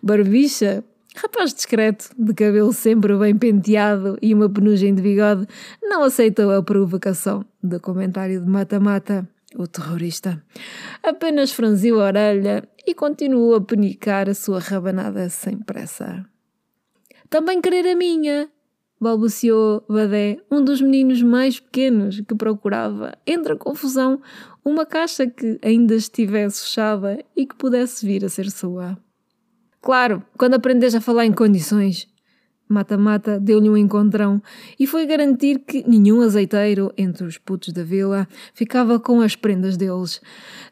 Barbicha 0.01 0.84
Rapaz 1.19 1.51
discreto, 1.51 2.12
de 2.15 2.32
cabelo 2.32 2.71
sempre 2.71 3.17
bem 3.17 3.36
penteado 3.36 4.19
e 4.21 4.36
uma 4.36 4.47
penugem 4.47 4.93
de 4.93 5.01
bigode, 5.01 5.47
não 5.82 6.03
aceitou 6.03 6.51
a 6.51 6.62
provocação 6.62 7.43
do 7.63 7.80
comentário 7.80 8.39
de 8.39 8.47
mata-mata, 8.47 9.27
o 9.56 9.65
terrorista. 9.65 10.39
Apenas 11.01 11.51
franziu 11.51 11.99
a 11.99 12.06
orelha 12.06 12.69
e 12.86 12.93
continuou 12.93 13.56
a 13.56 13.62
penicar 13.62 14.30
a 14.30 14.36
sua 14.36 14.60
rabanada 14.60 15.27
sem 15.27 15.58
pressa. 15.58 16.23
Também 17.32 17.62
querer 17.62 17.88
a 17.88 17.95
minha, 17.95 18.47
balbuciou 19.01 19.84
Badé, 19.89 20.38
um 20.51 20.63
dos 20.63 20.80
meninos 20.82 21.23
mais 21.23 21.60
pequenos 21.60 22.21
que 22.21 22.36
procurava, 22.36 23.17
entre 23.25 23.53
a 23.53 23.58
confusão, 23.58 24.21
uma 24.63 24.86
caixa 24.86 25.25
que 25.25 25.58
ainda 25.63 25.95
estivesse 25.95 26.62
fechada 26.62 27.25
e 27.36 27.47
que 27.47 27.56
pudesse 27.56 28.06
vir 28.06 28.23
a 28.23 28.30
ser 28.30 28.51
sua. 28.51 28.99
Claro, 29.88 30.21
quando 30.38 30.56
aprendes 30.56 30.93
a 30.95 31.00
falar 31.00 31.26
em 31.26 31.32
condições. 31.32 32.10
Mata-mata 32.67 33.39
deu-lhe 33.39 33.69
um 33.69 33.78
encontrão 33.78 34.43
e 34.78 34.86
foi 34.86 35.06
garantir 35.06 35.60
que 35.60 35.88
nenhum 35.88 36.19
azeiteiro 36.19 36.91
entre 36.97 37.23
os 37.23 37.38
putos 37.38 37.71
da 37.71 37.84
vila 37.86 38.28
ficava 38.54 39.00
com 39.00 39.21
as 39.21 39.38
prendas 39.38 39.78
deles, 39.78 40.19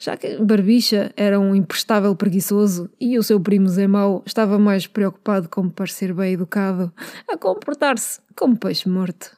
já 0.02 0.18
que 0.18 0.36
Barbicha 0.44 1.14
era 1.16 1.40
um 1.40 1.56
imprestável 1.56 2.14
preguiçoso 2.14 2.90
e 3.00 3.18
o 3.18 3.24
seu 3.24 3.40
primo 3.40 3.70
Zé 3.70 3.88
Mau 3.88 4.22
estava 4.26 4.60
mais 4.60 4.86
preocupado 4.86 5.48
com 5.48 5.70
parecer 5.70 6.14
bem 6.14 6.34
educado, 6.34 6.92
a 7.26 7.38
comportar-se 7.38 8.20
como 8.36 8.58
peixe 8.58 8.90
morto. 8.90 9.32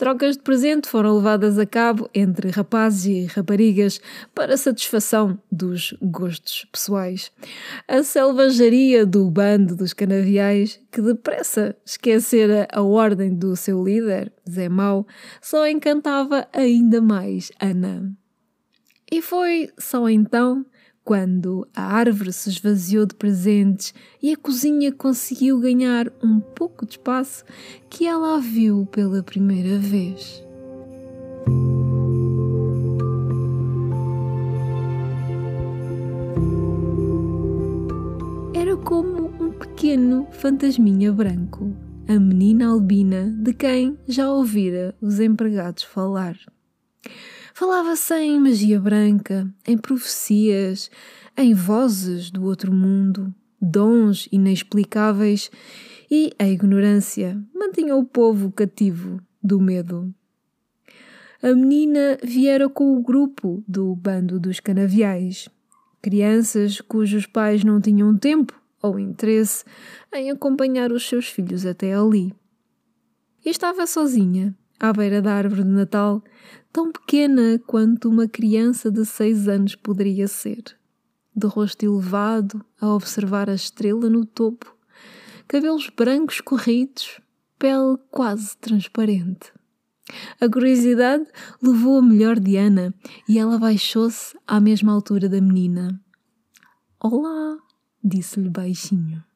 Trocas 0.00 0.38
de 0.38 0.42
presente 0.42 0.88
foram 0.88 1.16
levadas 1.16 1.58
a 1.58 1.66
cabo 1.66 2.08
entre 2.14 2.48
rapazes 2.48 3.04
e 3.04 3.26
raparigas 3.26 4.00
para 4.34 4.56
satisfação 4.56 5.38
dos 5.52 5.94
gostos 6.00 6.66
pessoais. 6.72 7.30
A 7.86 8.02
selvageria 8.02 9.04
do 9.04 9.30
bando 9.30 9.76
dos 9.76 9.92
canaviais, 9.92 10.80
que 10.90 11.02
depressa 11.02 11.76
esquecera 11.84 12.66
a 12.72 12.80
ordem 12.80 13.34
do 13.34 13.54
seu 13.54 13.84
líder, 13.84 14.32
Zé 14.50 14.70
Mau, 14.70 15.06
só 15.42 15.68
encantava 15.68 16.48
ainda 16.50 17.02
mais 17.02 17.52
Ana. 17.60 18.10
E 19.12 19.20
foi 19.20 19.68
só 19.78 20.08
então 20.08 20.64
quando 21.04 21.66
a 21.74 21.82
árvore 21.82 22.32
se 22.32 22.50
esvaziou 22.50 23.06
de 23.06 23.14
presentes 23.14 23.94
e 24.22 24.32
a 24.32 24.36
cozinha 24.36 24.92
conseguiu 24.92 25.58
ganhar 25.58 26.12
um 26.22 26.40
pouco 26.40 26.86
de 26.86 26.92
espaço, 26.92 27.44
que 27.88 28.06
ela 28.06 28.36
a 28.36 28.38
viu 28.38 28.86
pela 28.86 29.22
primeira 29.22 29.78
vez. 29.78 30.44
Era 38.54 38.76
como 38.76 39.26
um 39.42 39.52
pequeno 39.52 40.26
fantasminha 40.32 41.12
branco, 41.12 41.74
a 42.06 42.18
menina 42.20 42.68
albina 42.68 43.34
de 43.38 43.52
quem 43.54 43.98
já 44.06 44.30
ouvira 44.30 44.94
os 45.00 45.18
empregados 45.18 45.82
falar. 45.82 46.36
Falava-se 47.54 48.14
em 48.14 48.40
magia 48.40 48.80
branca, 48.80 49.52
em 49.66 49.76
profecias, 49.76 50.90
em 51.36 51.54
vozes 51.54 52.30
do 52.30 52.44
outro 52.44 52.72
mundo, 52.72 53.34
dons 53.60 54.28
inexplicáveis 54.32 55.50
e 56.10 56.32
a 56.38 56.48
ignorância 56.48 57.40
mantinha 57.54 57.94
o 57.96 58.04
povo 58.04 58.50
cativo 58.50 59.20
do 59.42 59.60
medo. 59.60 60.14
A 61.42 61.54
menina 61.54 62.18
viera 62.22 62.68
com 62.68 62.96
o 62.96 63.02
grupo 63.02 63.64
do 63.66 63.94
bando 63.94 64.38
dos 64.38 64.60
canaviais, 64.60 65.48
crianças 66.02 66.80
cujos 66.80 67.26
pais 67.26 67.64
não 67.64 67.80
tinham 67.80 68.16
tempo 68.16 68.60
ou 68.82 68.98
interesse 68.98 69.64
em 70.12 70.30
acompanhar 70.30 70.92
os 70.92 71.06
seus 71.06 71.26
filhos 71.26 71.64
até 71.64 71.94
ali. 71.94 72.34
E 73.44 73.48
estava 73.48 73.86
sozinha, 73.86 74.54
à 74.80 74.92
beira 74.94 75.20
da 75.20 75.34
árvore 75.34 75.62
de 75.62 75.68
Natal, 75.68 76.24
tão 76.72 76.90
pequena 76.90 77.60
quanto 77.66 78.08
uma 78.08 78.26
criança 78.26 78.90
de 78.90 79.04
seis 79.04 79.46
anos 79.46 79.76
poderia 79.76 80.26
ser, 80.26 80.64
de 81.36 81.46
rosto 81.46 81.84
elevado 81.84 82.64
a 82.80 82.88
observar 82.88 83.50
a 83.50 83.54
estrela 83.54 84.08
no 84.08 84.24
topo, 84.24 84.74
cabelos 85.46 85.90
brancos 85.94 86.40
corridos, 86.40 87.20
pele 87.58 87.98
quase 88.10 88.56
transparente. 88.56 89.52
A 90.40 90.48
curiosidade 90.48 91.26
levou 91.62 91.98
a 91.98 92.02
melhor 92.02 92.40
de 92.40 92.56
Ana 92.56 92.94
e 93.28 93.38
ela 93.38 93.58
baixou-se 93.58 94.36
à 94.46 94.58
mesma 94.58 94.92
altura 94.92 95.28
da 95.28 95.40
menina. 95.40 96.00
Olá, 96.98 97.58
disse-lhe 98.02 98.48
baixinho. 98.48 99.29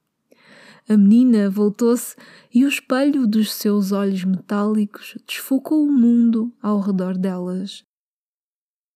A 0.87 0.99
menina 0.99 1.49
voltou-se 1.49 2.15
e 2.53 2.65
o 2.65 2.69
espelho 2.69 3.27
dos 3.27 3.55
seus 3.55 3.91
olhos 3.91 4.23
metálicos 4.23 5.17
desfocou 5.27 5.83
o 5.83 5.91
mundo 5.91 6.53
ao 6.61 6.79
redor 6.79 7.17
delas. 7.17 7.83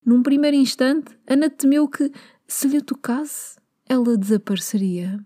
Num 0.05 0.23
primeiro 0.23 0.57
instante, 0.57 1.19
Ana 1.27 1.49
temeu 1.49 1.89
que, 1.89 2.13
se 2.47 2.69
lhe 2.69 2.83
tocasse, 2.83 3.59
ela 3.87 4.19
desapareceria. 4.19 5.19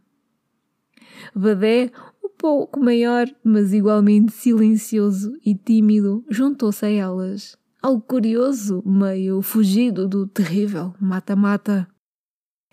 Badé, 1.35 1.91
um 2.23 2.29
pouco 2.39 2.79
maior, 2.79 3.27
mas 3.43 3.73
igualmente 3.73 4.33
silencioso 4.33 5.37
e 5.45 5.57
tímido, 5.57 6.25
juntou-se 6.31 6.87
a 6.87 6.91
elas. 6.91 7.57
Algo 7.83 8.03
curioso, 8.03 8.83
meio 8.87 9.43
fugido 9.43 10.07
do 10.07 10.29
terrível 10.29 10.95
mata-mata. 11.01 11.89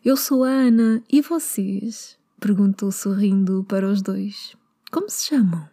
Eu 0.05 0.15
sou 0.15 0.43
a 0.43 0.49
Ana, 0.49 1.03
e 1.11 1.21
vocês? 1.21 2.19
Perguntou 2.39 2.89
sorrindo 2.89 3.65
para 3.65 3.85
os 3.85 4.01
dois. 4.01 4.55
Como 4.91 5.09
se 5.09 5.27
chamam? 5.27 5.67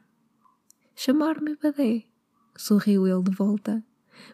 Chamar-me 0.97 1.57
Badé. 1.63 2.03
Sorriu 2.57 3.07
ele 3.07 3.23
de 3.23 3.31
volta. 3.31 3.85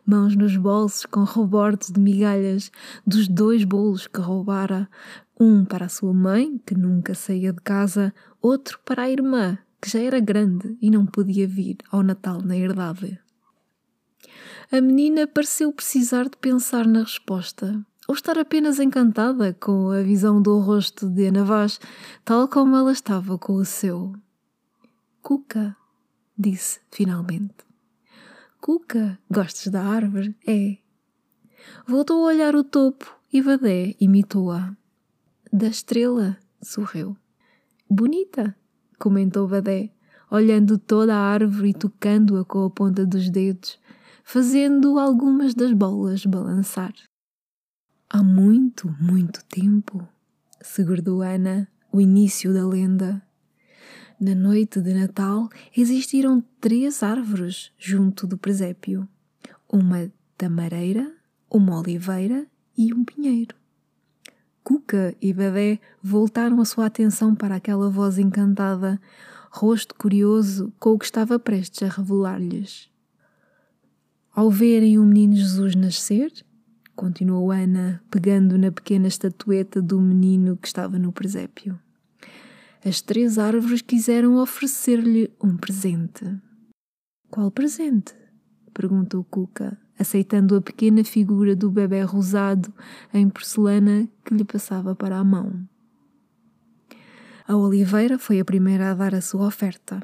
Mãos 0.07 0.35
nos 0.35 0.57
bolsos 0.57 1.05
com 1.05 1.25
rebordes 1.25 1.91
de 1.91 2.01
migalhas 2.01 2.73
dos 3.07 3.29
dois 3.29 3.65
bolos 3.65 4.07
que 4.07 4.19
roubara, 4.19 4.89
um 5.39 5.63
para 5.63 5.87
a 5.87 5.91
sua 5.91 6.15
mãe, 6.15 6.59
que 6.65 6.75
nunca 6.75 7.15
saía 7.15 7.53
de 7.53 7.61
casa, 7.61 8.15
outro 8.41 8.81
para 8.83 9.03
a 9.03 9.11
irmã, 9.11 9.59
que 9.79 9.91
já 9.91 10.01
era 10.01 10.19
grande 10.19 10.79
e 10.81 10.91
não 10.91 11.05
podia 11.05 11.47
vir 11.47 11.77
ao 11.91 12.03
Natal 12.03 12.41
na 12.41 12.57
herdade. 12.57 13.21
A 14.71 14.81
menina 14.81 15.27
pareceu 15.27 15.71
precisar 15.71 16.25
de 16.25 16.39
pensar 16.39 16.87
na 16.87 17.01
resposta 17.01 17.85
ou 18.13 18.15
estar 18.15 18.39
apenas 18.39 18.79
encantada 18.79 19.55
com 19.55 19.89
a 19.89 20.03
visão 20.03 20.43
do 20.43 20.59
rosto 20.59 21.09
de 21.09 21.29
Ana 21.29 21.45
Vaz, 21.45 21.81
tal 22.23 22.47
como 22.47 22.77
ela 22.77 22.93
estava 22.93 23.39
com 23.39 23.55
o 23.55 23.65
seu. 23.65 24.13
Cuca, 25.23 25.75
disse 26.37 26.79
finalmente. 26.91 27.55
Cuca, 28.61 29.19
gostas 29.31 29.73
da 29.73 29.83
árvore? 29.83 30.37
É. 30.47 30.77
Voltou 31.87 32.23
a 32.23 32.27
olhar 32.27 32.55
o 32.55 32.63
topo 32.63 33.11
e 33.33 33.41
Vadé 33.41 33.95
imitou-a. 33.99 34.77
Da 35.51 35.69
estrela, 35.69 36.37
sorriu. 36.61 37.17
Bonita, 37.89 38.55
comentou 38.99 39.49
Vadé, 39.49 39.91
olhando 40.31 40.77
toda 40.77 41.17
a 41.17 41.33
árvore 41.33 41.71
e 41.71 41.75
tocando-a 41.75 42.45
com 42.45 42.63
a 42.67 42.69
ponta 42.69 43.07
dos 43.07 43.31
dedos, 43.31 43.81
fazendo 44.23 44.99
algumas 44.99 45.55
das 45.55 45.73
bolas 45.73 46.27
balançar. 46.27 46.93
Há 48.15 48.23
muito, 48.23 48.95
muito 49.01 49.43
tempo, 49.47 50.07
segredou 50.61 51.23
Ana 51.23 51.67
o 51.91 51.99
início 51.99 52.53
da 52.53 52.63
lenda. 52.69 53.23
Na 54.21 54.35
noite 54.35 54.83
de 54.83 54.93
Natal 54.93 55.49
existiram 55.75 56.45
três 56.61 57.03
árvores 57.03 57.73
junto 57.79 58.27
do 58.27 58.37
presépio: 58.37 59.09
uma 59.67 60.13
tamareira, 60.37 61.11
uma 61.51 61.81
oliveira 61.81 62.47
e 62.77 62.93
um 62.93 63.03
pinheiro. 63.03 63.57
Cuca 64.63 65.17
e 65.19 65.33
Badé 65.33 65.81
voltaram 66.03 66.61
a 66.61 66.67
sua 66.67 66.85
atenção 66.85 67.35
para 67.35 67.57
aquela 67.57 67.89
voz 67.89 68.19
encantada, 68.19 69.01
rosto 69.51 69.95
curioso 69.95 70.71
com 70.79 70.91
o 70.91 70.99
que 70.99 71.07
estava 71.07 71.39
prestes 71.39 71.83
a 71.83 71.89
revelar-lhes. 71.91 72.91
Ao 74.35 74.51
verem 74.51 74.99
o 74.99 75.03
menino 75.03 75.35
Jesus 75.35 75.75
nascer, 75.75 76.31
continuou 76.95 77.51
Ana, 77.51 78.03
pegando 78.11 78.59
na 78.59 78.71
pequena 78.71 79.09
estatueta 79.09 79.81
do 79.81 80.01
menino 80.01 80.57
que 80.57 80.67
estava 80.67 80.99
no 80.99 81.13
presépio. 81.13 81.79
As 82.85 83.01
três 83.01 83.39
árvores 83.39 83.81
quiseram 83.81 84.37
oferecer-lhe 84.37 85.31
um 85.43 85.57
presente. 85.57 86.25
Qual 87.31 87.51
presente? 87.51 88.15
perguntou 88.75 89.23
Cuca, 89.25 89.79
aceitando 89.99 90.57
a 90.57 90.61
pequena 90.61 91.05
figura 91.05 91.55
do 91.55 91.71
bebê 91.71 92.03
rosado 92.03 92.73
em 93.13 93.29
porcelana 93.29 94.09
que 94.25 94.35
lhe 94.35 94.45
passava 94.45 94.95
para 94.95 95.19
a 95.19 95.25
mão. 95.25 95.67
A 97.47 97.57
Oliveira 97.57 98.19
foi 98.19 98.41
a 98.41 98.45
primeira 98.45 98.91
a 98.91 98.95
dar 98.95 99.15
a 99.15 99.21
sua 99.21 99.47
oferta 99.47 100.01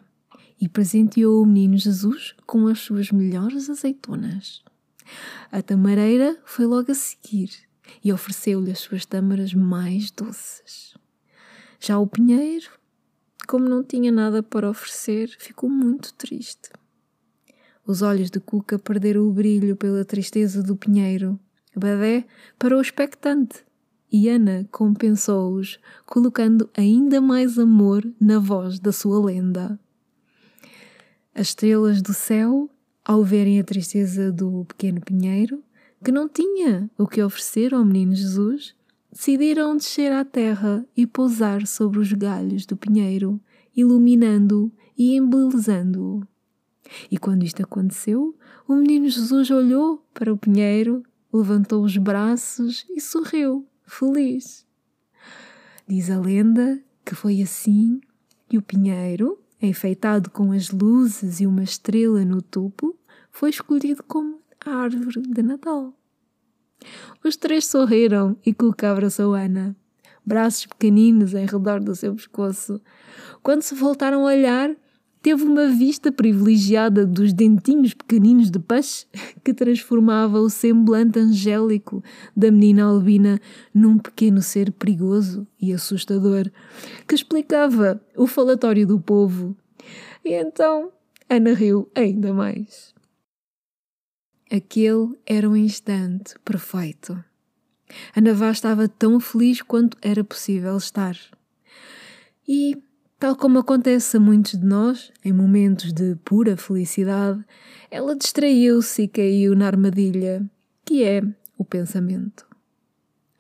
e 0.61 0.69
presenteou 0.69 1.43
o 1.43 1.47
menino 1.47 1.77
Jesus 1.77 2.35
com 2.47 2.67
as 2.67 2.81
suas 2.81 3.11
melhores 3.11 3.71
azeitonas. 3.71 4.63
A 5.51 5.63
tamareira 5.63 6.39
foi 6.45 6.67
logo 6.67 6.91
a 6.93 6.95
seguir 6.95 7.51
e 8.05 8.13
ofereceu-lhe 8.13 8.71
as 8.71 8.79
suas 8.79 9.07
tâmaras 9.07 9.55
mais 9.55 10.11
doces. 10.11 10.95
Já 11.81 11.99
o 11.99 12.07
pinheiro, 12.07 12.71
como 13.47 13.69
não 13.69 13.83
tinha 13.83 14.13
nada 14.13 14.43
para 14.43 14.69
oferecer, 14.69 15.35
ficou 15.39 15.71
muito 15.71 16.13
triste. 16.15 16.71
Os 17.87 18.03
olhos 18.03 18.31
de 18.31 18.39
Cuca 18.39 18.79
perderam 18.79 19.23
o 19.23 19.33
brilho 19.33 19.75
pela 19.75 20.05
tristeza 20.05 20.63
do 20.63 20.77
pinheiro. 20.77 21.41
Badé 21.75 22.27
parou 22.59 22.81
expectante 22.81 23.65
e 24.11 24.29
Ana 24.29 24.69
compensou-os, 24.71 25.79
colocando 26.05 26.69
ainda 26.77 27.21
mais 27.21 27.59
amor 27.59 28.07
na 28.21 28.39
voz 28.39 28.79
da 28.79 28.93
sua 28.93 29.25
lenda. 29.25 29.79
As 31.35 31.49
estrelas 31.49 32.03
do 32.03 32.13
céu, 32.13 32.69
ao 33.09 33.25
verem 33.25 33.59
a 33.59 33.65
tristeza 33.65 34.31
do 34.31 34.67
pequeno 34.67 35.01
pinheiro, 35.01 35.65
que 36.05 36.13
não 36.13 36.29
tinha 36.29 36.91
o 36.99 37.07
que 37.07 37.23
oferecer 37.23 37.73
ao 37.73 37.83
menino 37.83 38.15
Jesus, 38.15 38.75
decidiram 39.11 39.75
descer 39.79 40.13
à 40.13 40.27
terra 40.27 40.87
e 40.95 41.07
pousar 41.07 41.67
sobre 41.67 42.01
os 42.01 42.13
galhos 42.13 42.67
do 42.67 42.77
pinheiro, 42.77 43.41
iluminando-o 43.75 44.71
e 44.95 45.17
embelezando-o. 45.17 46.23
E 47.11 47.17
quando 47.17 47.45
isto 47.45 47.63
aconteceu, 47.63 48.37
o 48.69 48.75
menino 48.75 49.09
Jesus 49.09 49.51
olhou 49.51 50.05
para 50.13 50.31
o 50.31 50.37
pinheiro, 50.37 51.03
levantou 51.33 51.83
os 51.83 51.97
braços 51.97 52.85
e 52.91 53.01
sorriu, 53.01 53.67
feliz. 53.87 54.67
Diz 55.87 56.11
a 56.11 56.21
lenda 56.21 56.79
que 57.07 57.15
foi 57.15 57.41
assim 57.41 58.03
que 58.51 58.59
o 58.59 58.63
pinheiro, 58.63 59.39
enfeitado 59.63 60.31
com 60.31 60.53
as 60.53 60.71
luzes 60.71 61.41
e 61.41 61.47
uma 61.47 61.63
estrela 61.63 62.23
no 62.23 62.43
topo, 62.43 62.98
foi 63.39 63.51
escolhido 63.51 64.03
como 64.03 64.41
a 64.67 64.71
árvore 64.71 65.23
de 65.23 65.43
Natal. 65.45 65.95
Os 67.25 67.37
três 67.37 67.67
sorriram 67.67 68.37
e 68.45 68.53
Cuca 68.53 68.91
abraçou 68.91 69.33
Ana, 69.33 69.77
braços 70.27 70.67
pequeninos 70.67 71.35
em 71.35 71.47
redor 71.47 71.79
do 71.79 71.95
seu 71.95 72.17
pescoço. 72.17 72.81
Quando 73.41 73.63
se 73.63 73.77
voltaram 73.77 74.23
a 74.23 74.33
olhar, 74.33 74.75
teve 75.23 75.45
uma 75.45 75.69
vista 75.69 76.11
privilegiada 76.11 77.07
dos 77.07 77.33
dentinhos 77.33 77.95
pequeninos 77.95 78.51
de 78.51 78.59
peixe 78.59 79.07
que 79.45 79.55
transformava 79.55 80.41
o 80.41 80.51
semblante 80.51 81.21
angélico 81.21 82.03
da 82.37 82.51
menina 82.51 82.87
albina 82.87 83.41
num 83.73 83.99
pequeno 83.99 84.43
ser 84.43 84.73
perigoso 84.73 85.47
e 85.61 85.73
assustador 85.73 86.51
que 87.07 87.15
explicava 87.15 88.03
o 88.17 88.27
falatório 88.27 88.85
do 88.85 88.99
povo. 88.99 89.57
E 90.25 90.35
então 90.35 90.91
Ana 91.31 91.55
riu 91.55 91.89
ainda 91.95 92.35
mais. 92.35 92.98
Aquele 94.51 95.19
era 95.27 95.49
um 95.49 95.57
instante 95.57 96.35
perfeito. 96.45 97.23
Ana 98.17 98.35
Vaz 98.35 98.59
estava 98.59 98.89
tão 98.89 99.19
feliz 99.21 99.63
quanto 99.63 99.97
era 100.03 100.23
possível 100.25 100.77
estar. 100.77 101.17
E 102.47 102.77
Tal 103.19 103.35
como 103.35 103.59
acontece 103.59 104.17
a 104.17 104.21
muitos 104.21 104.53
de 104.53 104.65
nós, 104.65 105.11
em 105.25 105.33
momentos 105.33 105.93
de 105.93 106.15
pura 106.25 106.57
felicidade, 106.57 107.45
ela 107.91 108.15
distraiu-se 108.15 109.03
e 109.03 109.09
caiu 109.09 109.57
na 109.57 109.67
armadilha, 109.67 110.49
que 110.85 111.03
é 111.03 111.21
o 111.57 111.65
pensamento. 111.65 112.47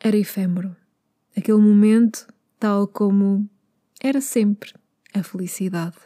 Era 0.01 0.16
efêmero. 0.16 0.75
Aquele 1.37 1.59
momento, 1.59 2.27
tal 2.59 2.88
como 2.88 3.49
era 4.03 4.21
sempre 4.21 4.75
a 5.14 5.23
felicidade. 5.23 5.97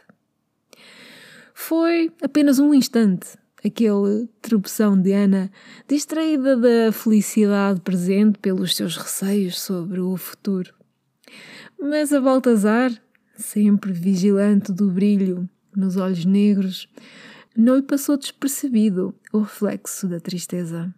Foi 1.55 2.13
apenas 2.21 2.59
um 2.59 2.75
instante, 2.75 3.39
aquele 3.63 4.27
tropeção 4.41 4.99
de 4.99 5.11
Ana, 5.13 5.51
distraída 5.87 6.57
da 6.57 6.91
felicidade 6.91 7.81
presente 7.81 8.39
pelos 8.39 8.75
seus 8.75 8.97
receios 8.97 9.61
sobre 9.61 9.99
o 9.99 10.17
futuro. 10.17 10.73
Mas 11.79 12.13
a 12.13 12.21
Baltazar 12.21 12.91
sempre 13.35 13.91
vigilante 13.91 14.71
do 14.71 14.89
brilho 14.91 15.49
nos 15.75 15.97
olhos 15.97 16.25
negros, 16.25 16.87
não 17.55 17.75
lhe 17.75 17.81
passou 17.81 18.17
despercebido 18.17 19.13
o 19.31 19.39
reflexo 19.39 20.07
da 20.07 20.19
tristeza. 20.19 20.93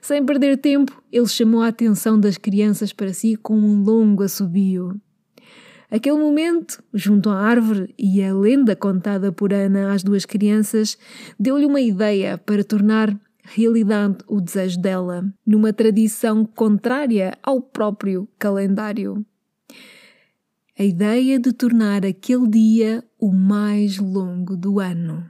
Sem 0.00 0.24
perder 0.24 0.58
tempo, 0.58 1.02
ele 1.10 1.26
chamou 1.26 1.62
a 1.62 1.68
atenção 1.68 2.18
das 2.18 2.36
crianças 2.36 2.92
para 2.92 3.12
si 3.12 3.36
com 3.36 3.58
um 3.58 3.82
longo 3.82 4.22
assobio. 4.22 5.00
Aquele 5.90 6.18
momento, 6.18 6.82
junto 6.92 7.30
à 7.30 7.38
árvore 7.38 7.94
e 7.98 8.22
a 8.22 8.34
lenda 8.34 8.74
contada 8.74 9.30
por 9.30 9.52
Ana 9.52 9.92
às 9.92 10.02
duas 10.02 10.24
crianças, 10.24 10.98
deu-lhe 11.38 11.64
uma 11.64 11.80
ideia 11.80 12.36
para 12.38 12.64
tornar 12.64 13.16
realidade 13.42 14.18
o 14.26 14.40
desejo 14.40 14.80
dela, 14.80 15.24
numa 15.46 15.72
tradição 15.72 16.44
contrária 16.44 17.38
ao 17.42 17.60
próprio 17.60 18.28
calendário 18.38 19.24
a 20.78 20.84
ideia 20.84 21.38
de 21.38 21.54
tornar 21.54 22.04
aquele 22.04 22.46
dia 22.46 23.04
o 23.18 23.32
mais 23.32 23.96
longo 23.96 24.54
do 24.54 24.78
ano. 24.78 25.26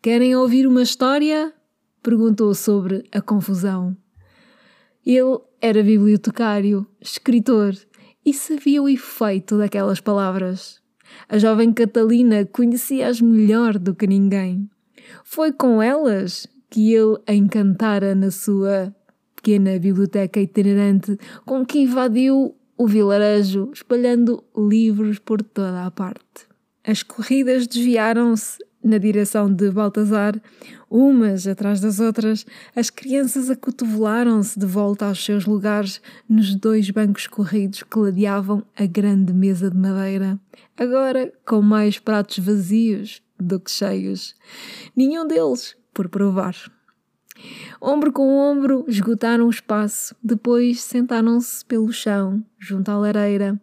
Querem 0.00 0.36
ouvir 0.36 0.68
uma 0.68 0.82
história? 0.82 1.52
perguntou 2.00 2.54
sobre 2.54 3.04
a 3.10 3.20
confusão. 3.20 3.96
Ele 5.04 5.40
era 5.60 5.82
bibliotecário, 5.82 6.86
escritor 7.00 7.74
e 8.28 8.34
sabia 8.34 8.82
o 8.82 8.88
efeito 8.90 9.56
daquelas 9.56 10.00
palavras. 10.00 10.82
A 11.30 11.38
jovem 11.38 11.72
Catalina 11.72 12.44
conhecia-as 12.44 13.22
melhor 13.22 13.78
do 13.78 13.94
que 13.94 14.06
ninguém. 14.06 14.68
Foi 15.24 15.50
com 15.50 15.82
elas 15.82 16.46
que 16.68 16.92
ele 16.92 17.16
a 17.26 17.32
encantara 17.32 18.14
na 18.14 18.30
sua 18.30 18.94
pequena 19.34 19.78
biblioteca 19.78 20.38
itinerante, 20.38 21.16
com 21.46 21.64
que 21.64 21.78
invadiu 21.78 22.54
o 22.76 22.86
vilarejo, 22.86 23.70
espalhando 23.72 24.44
livros 24.54 25.18
por 25.18 25.42
toda 25.42 25.86
a 25.86 25.90
parte. 25.90 26.46
As 26.84 27.02
corridas 27.02 27.66
desviaram-se 27.66 28.58
na 28.82 28.98
direção 28.98 29.52
de 29.52 29.70
Baltazar, 29.70 30.40
umas 30.90 31.46
atrás 31.46 31.80
das 31.80 32.00
outras, 32.00 32.46
as 32.74 32.90
crianças 32.90 33.50
acotovelaram-se 33.50 34.58
de 34.58 34.66
volta 34.66 35.06
aos 35.06 35.24
seus 35.24 35.44
lugares 35.46 36.00
nos 36.28 36.54
dois 36.54 36.90
bancos 36.90 37.26
corridos 37.26 37.82
que 37.82 37.98
ladeavam 37.98 38.64
a 38.76 38.86
grande 38.86 39.32
mesa 39.32 39.70
de 39.70 39.76
madeira, 39.76 40.38
agora 40.76 41.32
com 41.44 41.60
mais 41.60 41.98
pratos 41.98 42.38
vazios 42.38 43.22
do 43.38 43.60
que 43.60 43.70
cheios. 43.70 44.34
Nenhum 44.96 45.26
deles 45.26 45.76
por 45.92 46.08
provar. 46.08 46.54
Ombro 47.80 48.12
com 48.12 48.36
ombro, 48.36 48.84
esgotaram 48.88 49.46
o 49.46 49.50
espaço. 49.50 50.14
Depois 50.22 50.82
sentaram-se 50.82 51.64
pelo 51.64 51.92
chão, 51.92 52.44
junto 52.58 52.90
à 52.90 52.98
lareira. 52.98 53.60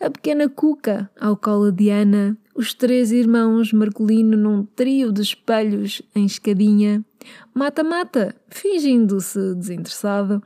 A 0.00 0.08
pequena 0.08 0.48
Cuca, 0.48 1.10
ao 1.20 1.36
colo 1.36 1.70
de 1.70 1.90
Ana, 1.90 2.38
os 2.54 2.74
três 2.74 3.12
irmãos 3.12 3.72
Marcolino 3.72 4.36
num 4.36 4.64
trio 4.64 5.12
de 5.12 5.22
espelhos 5.22 6.02
em 6.14 6.24
escadinha. 6.24 7.04
Mata-mata, 7.54 8.34
fingindo-se 8.48 9.54
desinteressado. 9.54 10.42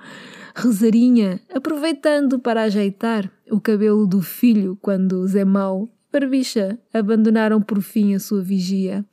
Rosarinha, 0.56 1.40
aproveitando 1.52 2.38
para 2.38 2.62
ajeitar 2.62 3.30
o 3.50 3.60
cabelo 3.60 4.06
do 4.06 4.22
filho 4.22 4.78
quando 4.80 5.26
Zé 5.26 5.44
Mau 5.44 5.88
Barbicha 6.12 6.78
abandonaram 6.92 7.60
por 7.60 7.82
fim 7.82 8.14
a 8.14 8.20
sua 8.20 8.40
vigia 8.40 9.04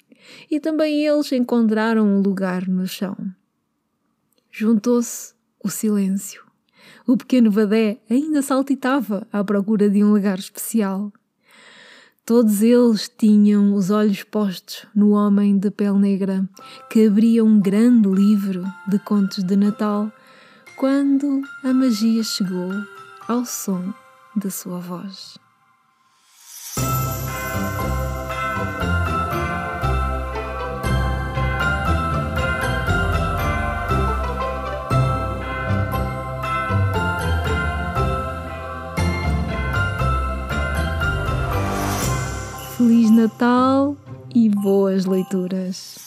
e 0.50 0.60
também 0.60 1.04
eles 1.06 1.32
encontraram 1.32 2.06
um 2.06 2.22
lugar 2.22 2.68
no 2.68 2.88
chão. 2.88 3.18
Juntou-se 4.52 5.34
o 5.64 5.70
silêncio. 5.70 6.44
O 7.08 7.18
pequeno 7.18 7.50
Vadé 7.50 8.00
ainda 8.10 8.42
saltitava 8.42 9.28
à 9.32 9.44
procura 9.44 9.90
de 9.90 10.04
um 10.04 10.14
lugar 10.14 10.38
especial. 10.38 11.12
Todos 12.24 12.62
eles 12.62 13.10
tinham 13.10 13.74
os 13.74 13.90
olhos 13.90 14.24
postos 14.24 14.86
no 14.96 15.10
homem 15.12 15.58
de 15.58 15.72
pele 15.72 15.98
negra 15.98 16.48
que 16.90 17.08
abria 17.08 17.44
um 17.44 17.60
grande 17.60 18.08
livro 18.08 18.64
de 18.88 19.00
contos 19.00 19.44
de 19.44 19.56
Natal 19.56 20.12
quando 20.78 21.42
a 21.64 21.74
magia 21.74 22.24
chegou 22.24 22.72
ao 23.28 23.44
som 23.44 23.92
da 24.36 24.52
sua 24.52 24.80
voz. 24.80 25.38
Feliz 42.82 43.12
Natal 43.12 43.96
e 44.34 44.50
boas 44.50 45.06
leituras! 45.06 46.00